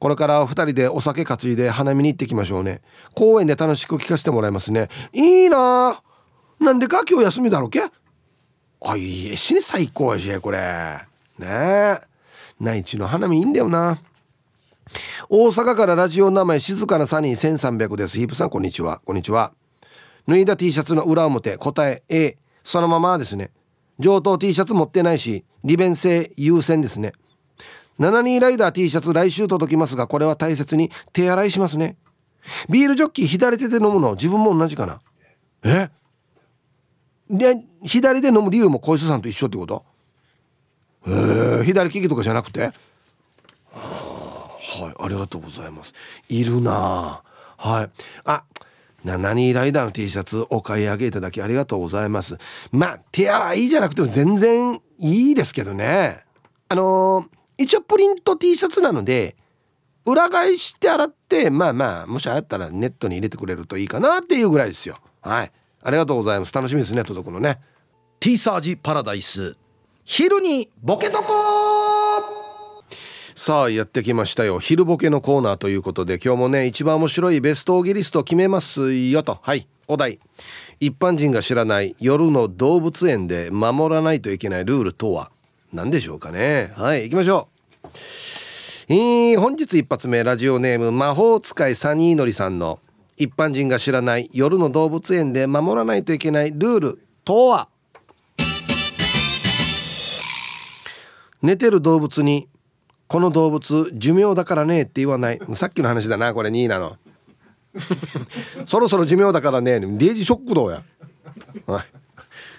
[0.00, 2.80] これから2人でお酒担いで花見に行ってきましょうね。
[3.14, 4.88] 公園で楽しく聞かせてもらいますね。
[5.12, 6.02] いいな。
[6.58, 7.82] なんでか今日休みだろけ？
[8.80, 10.58] あいいしに最高やしこれ。
[11.38, 12.00] ねえ。
[12.60, 13.98] 内地の花見いいんだよな。
[15.28, 18.18] 大阪からラジオ名前静かなサニー1300です。
[18.18, 19.00] ヒープさんこんにちは。
[19.04, 19.52] こんにちは。
[20.28, 23.50] 脱いだ T シャツの裏表答え A そのままですね。
[23.98, 27.12] 上等 T シャツ持ってないし利便性優先ですね。
[27.98, 31.96] 72ライダー T シャツ来週届きますがこれは大切に手洗いしますね。
[32.68, 35.00] ビールジョッキ左手で飲むの自分も同じかな。
[35.62, 35.90] え？
[37.30, 39.84] で左で飲む理由も小磯さんと一緒ってこと？
[41.06, 42.72] へえ左利きとかじゃなくて？
[44.82, 45.94] はいありがとうございます。
[46.28, 47.22] いるな
[47.56, 47.90] はい。
[48.24, 48.44] あ
[49.04, 52.38] 72ライダーの T シャツお買い上げいただきありがとうございます。
[52.72, 56.24] まあ手洗いじゃなくても全然いいですけどね。
[56.68, 59.36] あのー、一応プリント T シャツなので
[60.06, 64.98] 裏返して洗ってまあまあもし洗ったらネットに入れてくれるといいかなっていうぐらいですよ。
[65.20, 65.52] はい。
[65.82, 66.54] ありがとうございます。
[66.54, 67.60] 楽しみですね届くのね。
[68.20, 69.56] T サージパラダイス。
[70.04, 71.83] 昼にボケとこ
[73.36, 74.60] さあやってきましたよ。
[74.60, 79.38] 昼ボケのコーナーということで今日もね一番面白いベストオーギリスト決めますよと。
[79.42, 80.20] はいお題。
[80.78, 85.32] 一般人が知らない夜の動物園で守らないといけないルールとは
[85.72, 86.72] 何でしょうかね。
[86.76, 87.48] はい行きましょ
[87.82, 87.88] う。
[88.88, 92.78] えー、本日一発目ラジオネーム魔法使いサニーのりさんの
[93.16, 97.68] 一般人が知らない夜の動物園で守らないといけないルールとは？
[101.42, 102.48] 寝てる動物に
[103.14, 105.40] この動物寿命だからねって言わない。
[105.54, 106.96] さっきの話だなこれ2位なの。
[108.66, 109.78] そろそろ寿命だからね。
[109.78, 110.82] デージショックどうや、
[111.64, 111.86] はい、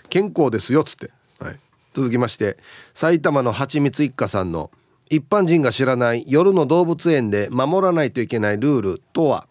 [0.07, 1.59] 健康ですよっつって、はい、
[1.93, 2.55] 続きまして
[2.93, 4.71] 埼玉のはちみつ一家さんの
[5.09, 9.47] 一般人が知らない夜の動物園で守らないといけないルールとは？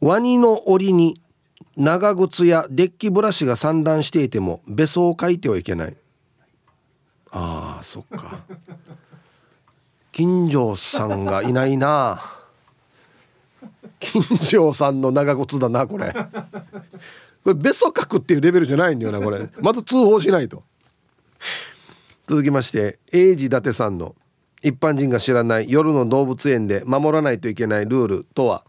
[0.00, 1.20] ワニの檻に
[1.76, 5.96] 長靴やデッキブラシが散乱していてもべそを書いてはいけない。
[7.32, 8.40] ああそっか。
[10.12, 12.20] 金城さんがいないな。
[14.00, 16.12] 金城さんの長靴だなこれ。
[16.12, 16.20] こ
[17.46, 19.48] れべそ書くっていうレベルじゃないんだよなこれ。
[19.60, 20.64] まず通報しないと。
[22.24, 24.14] 続きまして英治伊達さんの
[24.62, 28.64] 一般人が知らない夜の動物園で守らないといけないルールとは？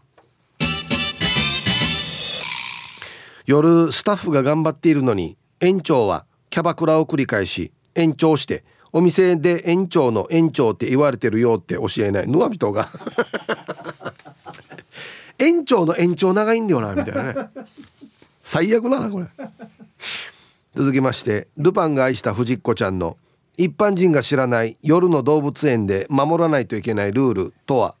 [3.44, 12.28] 夜スタッフが頑張っているのに園長はキャバクラを繰り返し延長してお店で園長の園長って言われてるよって教えない。
[12.28, 12.90] ヌアビトが
[15.38, 17.48] 園長の延長長いんだよなみたいなね。
[18.42, 19.26] 最悪だなこれ。
[20.74, 23.16] 続きましてルパンが愛した藤子ちゃんの
[23.56, 27.94] 一般人が知らない夜の動物園で守らないといけないルールとは？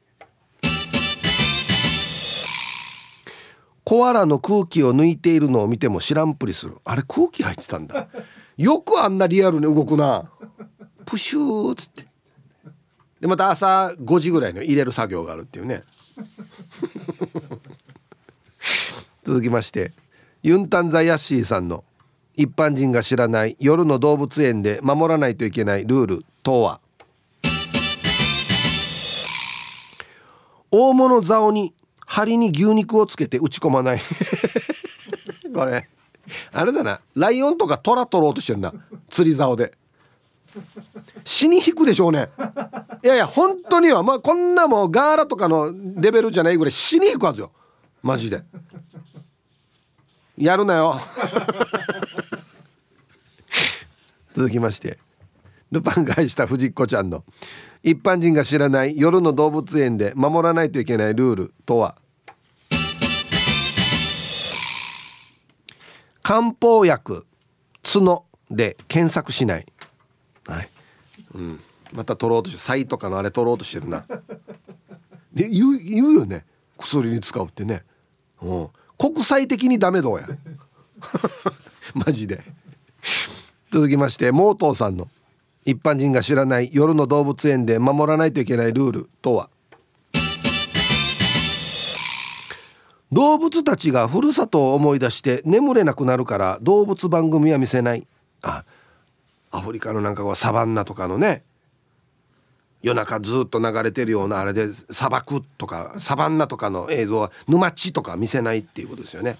[3.84, 6.78] コアラの空気を抜いているのを見ても知らんぷりする。
[6.84, 8.08] あれ空気入ってたんだ。
[8.56, 10.30] よくあんなリアルに動くな。
[11.04, 12.06] プシューっつって。
[13.20, 15.84] でまた朝5時ぐらいの入れる作業があるっていうね。
[19.22, 19.92] 続きまして
[20.42, 21.84] ユンタンザヤッシーさんの
[22.34, 26.80] 一般人が知らない夜の動物園で守らないといけないルールとは。
[30.72, 31.74] 大物竿に
[32.06, 34.00] 針に牛肉をつけて打ち込まない。
[35.54, 35.88] これ。
[36.52, 37.00] あれだな。
[37.14, 38.72] ライオンとかトラ取ろうとしてるな。
[39.10, 39.72] 釣り竿で。
[41.24, 42.28] 死に引くでしょうね。
[43.02, 47.50] いやいや本当にはまあこんなもうガーラとかのレベルじゃないぐらい死に引くはずよ。
[48.02, 48.42] マジで。
[50.36, 51.00] やるなよ。
[54.34, 54.98] 続きまして。
[55.70, 57.24] ルパン返した藤子ちゃんの。
[57.82, 61.96] 一般人が知らない夜の動物園で守らないといけないルールとは？
[66.22, 67.26] 漢方薬
[67.82, 69.66] 角で検索しない。
[70.46, 70.68] はい、
[71.34, 71.60] うん、
[71.92, 74.04] また取ろうとしてサイとかのあれ取ろうとしてるな。
[75.32, 76.44] で言う言うよね。
[76.78, 77.84] 薬に使うってね、
[78.40, 78.68] うん、
[78.98, 80.28] 国際的にダメどうや。
[81.94, 82.42] マジで。
[83.70, 85.08] 続きましてモートーさんの。
[85.64, 89.48] 一般人が知らない夜の動物園で守らないといけないルールとは？
[93.12, 98.06] 動物たちがふるさとを思い出して眠れなくなるから動物番組は見せない。
[98.40, 98.64] あ
[99.50, 101.42] アフリカのなんかはサバンナとかのね
[102.80, 109.36] 夜中ずっと流れてるようなあれで砂漠とかサバンナとかの映像は沼地とか見せないっていうことですよね。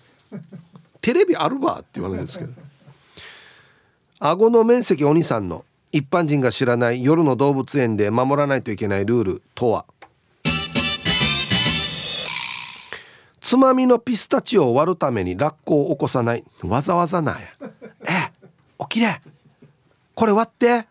[1.01, 2.53] テレビあるわって言われるんですけど。
[4.21, 9.87] 顎の面積お兄さんの一般人が知らない夜の動物園で守らないといけないルールとは？
[13.53, 16.45] つまみのピスタチオを割るためにラッコを起こさない。
[16.65, 17.49] わざわざなや。
[18.09, 18.33] え
[18.79, 19.21] 起きれ。
[20.15, 20.87] これ割って。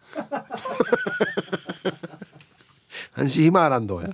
[3.16, 4.12] 阪神ヒマーランドや。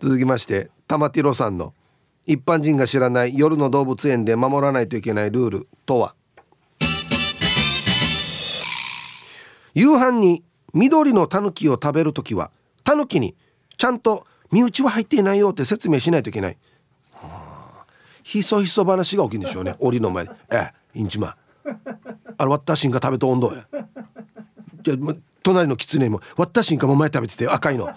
[0.00, 1.74] 続きまして玉ティロさんの
[2.24, 6.14] 一般人が知らない夜の動物園で守らないといけないルールとは。
[9.74, 10.42] 夕飯に
[10.72, 12.50] 緑のタヌキを食べる時は
[12.84, 13.36] タヌキに
[13.76, 16.56] ちゃんと身内は入っていないよって説明しないといけない、
[18.26, 19.76] ひそひそ話が起きるんでしょうね。
[19.78, 20.24] 檻の前。
[20.24, 21.36] で「ええインチマ。
[22.38, 23.68] あれ私が食べた温度や」
[24.82, 24.94] じゃ
[25.44, 27.88] 隣の狐も割った瞬間も前食べてて赤いの。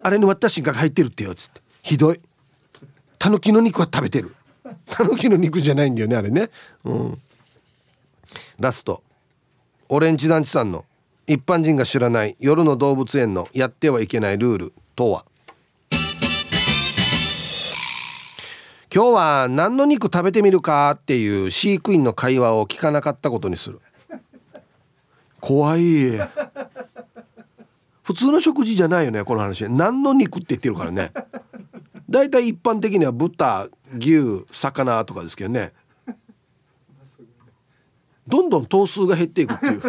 [0.00, 1.60] あれに割った瞬間が入ってるってよっつって。
[1.82, 2.20] ひどい。
[3.20, 4.34] タヌキの肉は食べてる。
[4.90, 6.50] タヌキの肉じゃないんだよねあれね。
[6.82, 7.22] うん。
[8.58, 9.04] ラスト。
[9.88, 10.84] オレンジ団地さんの
[11.28, 15.24] 一般人が知らない夜の動物園のやってはいけないルールとは？
[18.94, 23.80] 今日は何の肉食べてみるかっていう飼育員の会話を聞かなかったことにする。
[25.40, 26.18] 怖い。
[28.02, 29.66] 普通の食事じゃないよねこの話。
[29.70, 31.10] 何の肉って言ってるからね。
[32.10, 35.72] だいたい一般的には豚牛魚とかですけどね。
[38.28, 39.82] どんどん頭数が減っていくっていう。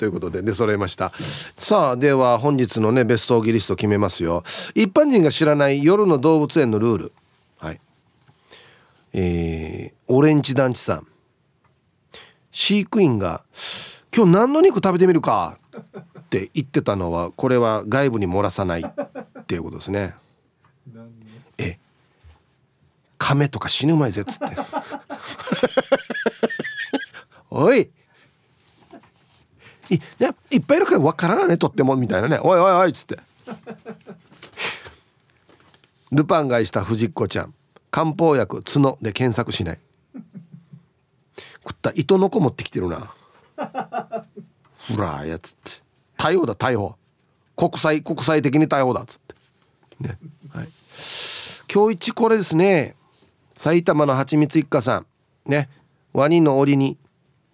[0.00, 1.12] ということで出揃えました。
[1.58, 4.44] さあでは本日のねベストギリスト決めますよ。
[4.74, 7.12] 一般人が知らない夜の動物園のルール。
[7.58, 7.80] はい。
[9.12, 11.06] えー、オレンジ団地さん。
[12.50, 13.42] 飼育員が
[14.16, 15.58] 「今日何の肉食べてみるか」
[16.18, 18.82] って言ってたのはこれは外部に漏らさない。
[18.82, 20.14] っていうことですね。
[21.58, 21.78] え
[23.18, 24.56] 亀とか死ぬまいぜっつって。
[27.50, 27.90] おい
[29.90, 32.38] いやいっぱいいるから分からんねとってもみたいなね。
[32.42, 33.18] おいおいおいっつって。
[36.12, 37.54] ルパンがいした藤子ちゃん。
[37.90, 39.78] 漢方薬角で検索しない。
[41.66, 43.12] 食った糸の子持ってきてるな。
[43.56, 45.82] ほらやつって。
[46.16, 46.94] 逮捕だ逮捕。
[47.56, 49.34] 国際国際的に逮捕だっつって。
[50.00, 50.18] ね
[50.52, 50.68] はい。
[51.72, 52.94] 今日一これですね。
[53.54, 55.06] 埼玉のはちみつ一家さん。
[55.46, 55.68] ね。
[56.12, 56.96] ワニの檻に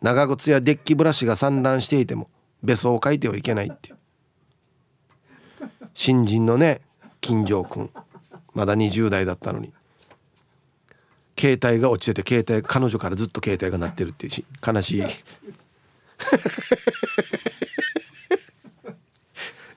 [0.03, 2.31] 長靴やデッキブラシが散乱していても
[2.63, 3.97] べそを書いてはいけないっていう。
[5.95, 6.81] 新人のね
[7.21, 7.91] 金城君。
[8.55, 9.73] まだ20代だったのに。
[11.39, 15.03] 携帯が落ちてて携帯彼女からずっと携帯が鳴ってるっていうし悲しい。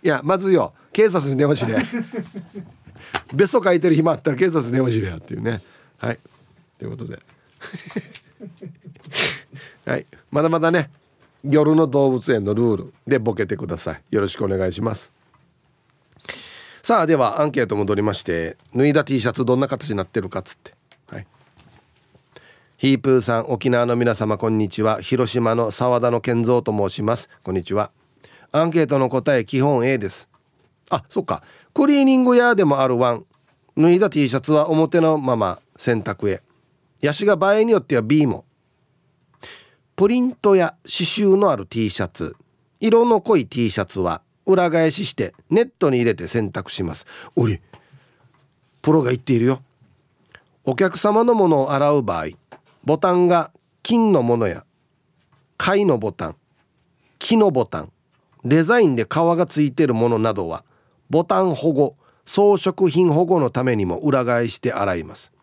[0.01, 1.75] いやまずよ警察に電話しれ
[3.33, 5.61] ベソ書いてる暇あったら警察に電話しれよっていうね。
[5.97, 6.19] はい。
[6.77, 7.19] ということで。
[9.85, 10.05] はい。
[10.31, 10.89] まだまだね
[11.43, 14.01] 夜の動物園のルールでボケてください。
[14.11, 15.13] よろしくお願いします。
[16.83, 20.73] さあではアンケート戻りまして脱いだ T シャツどんな形になってるかっつって。
[22.77, 25.01] ヒープーさん沖縄の皆様こんにちは。
[25.01, 27.29] 広島の沢田の健三と申します。
[27.43, 27.91] こんにちは。
[28.53, 30.29] アンケートの答え基本 A です。
[30.89, 31.43] あそっか。
[31.73, 33.25] クリーニング屋でもあるワン。
[33.75, 36.41] 脱いだ T シャツは表のまま洗濯へ。
[37.01, 38.45] ヤシが場合によっては B も。
[39.99, 42.37] プリントや刺繍のある T シャツ。
[42.79, 47.05] 色の濃い T シャツは裏返ししてネットに入れて洗濯します。
[47.35, 47.59] おり
[48.81, 49.61] プロが言っているよ。
[50.63, 52.27] お客様のものを洗う場合
[52.85, 53.51] ボタンが
[53.83, 54.63] 金のものや
[55.57, 56.35] 貝のボタン
[57.17, 57.91] 木のボタン
[58.45, 60.63] デザインで皮がついてるものなどは
[61.09, 65.33] ボタン保護装飾品保護のためにも裏返して洗います。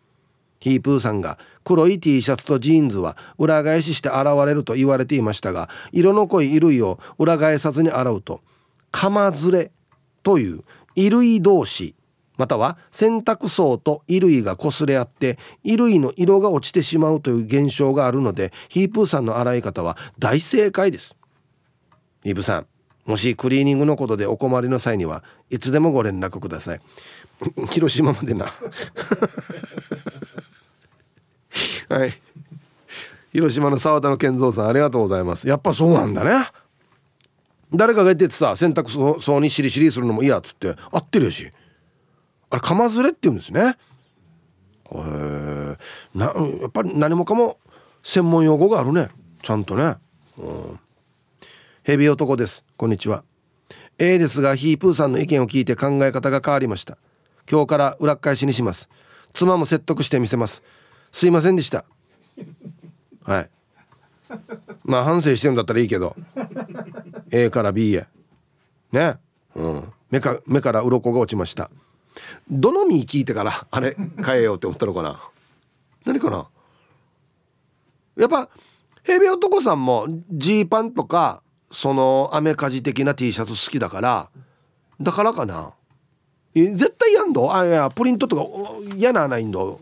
[0.59, 8.41] ヒープーさんが黒い T シャツとジーンズは裏返しして洗われると言われていましたが色の濃い衣類を裏返さずに洗うと
[8.91, 9.71] 釜ずれ
[10.23, 10.63] という
[10.95, 11.95] 衣類同士
[12.37, 21.15] または洗濯槽と衣類が擦れ合って衣類の色が落ちてしまうという現象があるのでヒープーさんの洗い方は大正解です。
[22.23, 22.67] イブさん
[23.05, 26.81] もしクリーニングのことでお困りの際にはいつでもご連絡ください。
[27.71, 28.53] 広島までな。
[31.89, 32.13] はい。
[33.33, 35.47] 広島の沢田の健三さんありがとうございます。
[35.47, 36.47] やっぱそうなんだね。
[37.73, 41.51] 誰かが言っててさ洗濯槽にしりしりするのも嫌っつって合ってるよし。
[42.49, 43.77] あれ釜ずれって言うんですね。
[44.91, 45.77] へえ
[46.15, 46.33] や
[46.67, 47.57] っぱり何もかも
[48.03, 49.09] 専門用語があるね。
[49.43, 49.95] ちゃんとね。
[50.37, 50.79] うん。
[51.83, 52.63] ヘビ男です。
[52.77, 53.23] こんにちは。
[53.99, 56.97] A ですがヒープーさんの意見を聞いて考え方が変わりました。
[57.49, 58.89] 今日から裏返しにします。
[59.33, 60.63] 妻も説得してみせます。
[61.17, 61.83] すいませんでした。
[63.23, 63.49] はい。
[64.83, 66.15] まあ反省してるんだったらいいけど。
[67.31, 68.05] A から B へ。
[68.91, 69.17] ね。
[69.55, 69.93] うん。
[70.11, 71.71] 目か目から鱗が落ちました。
[72.51, 75.19] どの実聞いてからあれ変えようって思ったのかな？
[76.05, 76.47] 何かな？
[78.15, 78.49] やっぱ
[79.01, 81.41] ヘビ男さんもジーパンとか
[81.71, 84.29] そのアメカジ的な T シャツ好きだから
[85.01, 85.73] だからかな？
[86.53, 87.55] 絶対やんど？
[87.55, 88.43] あいやプリントとか
[88.95, 89.81] 嫌なないんど？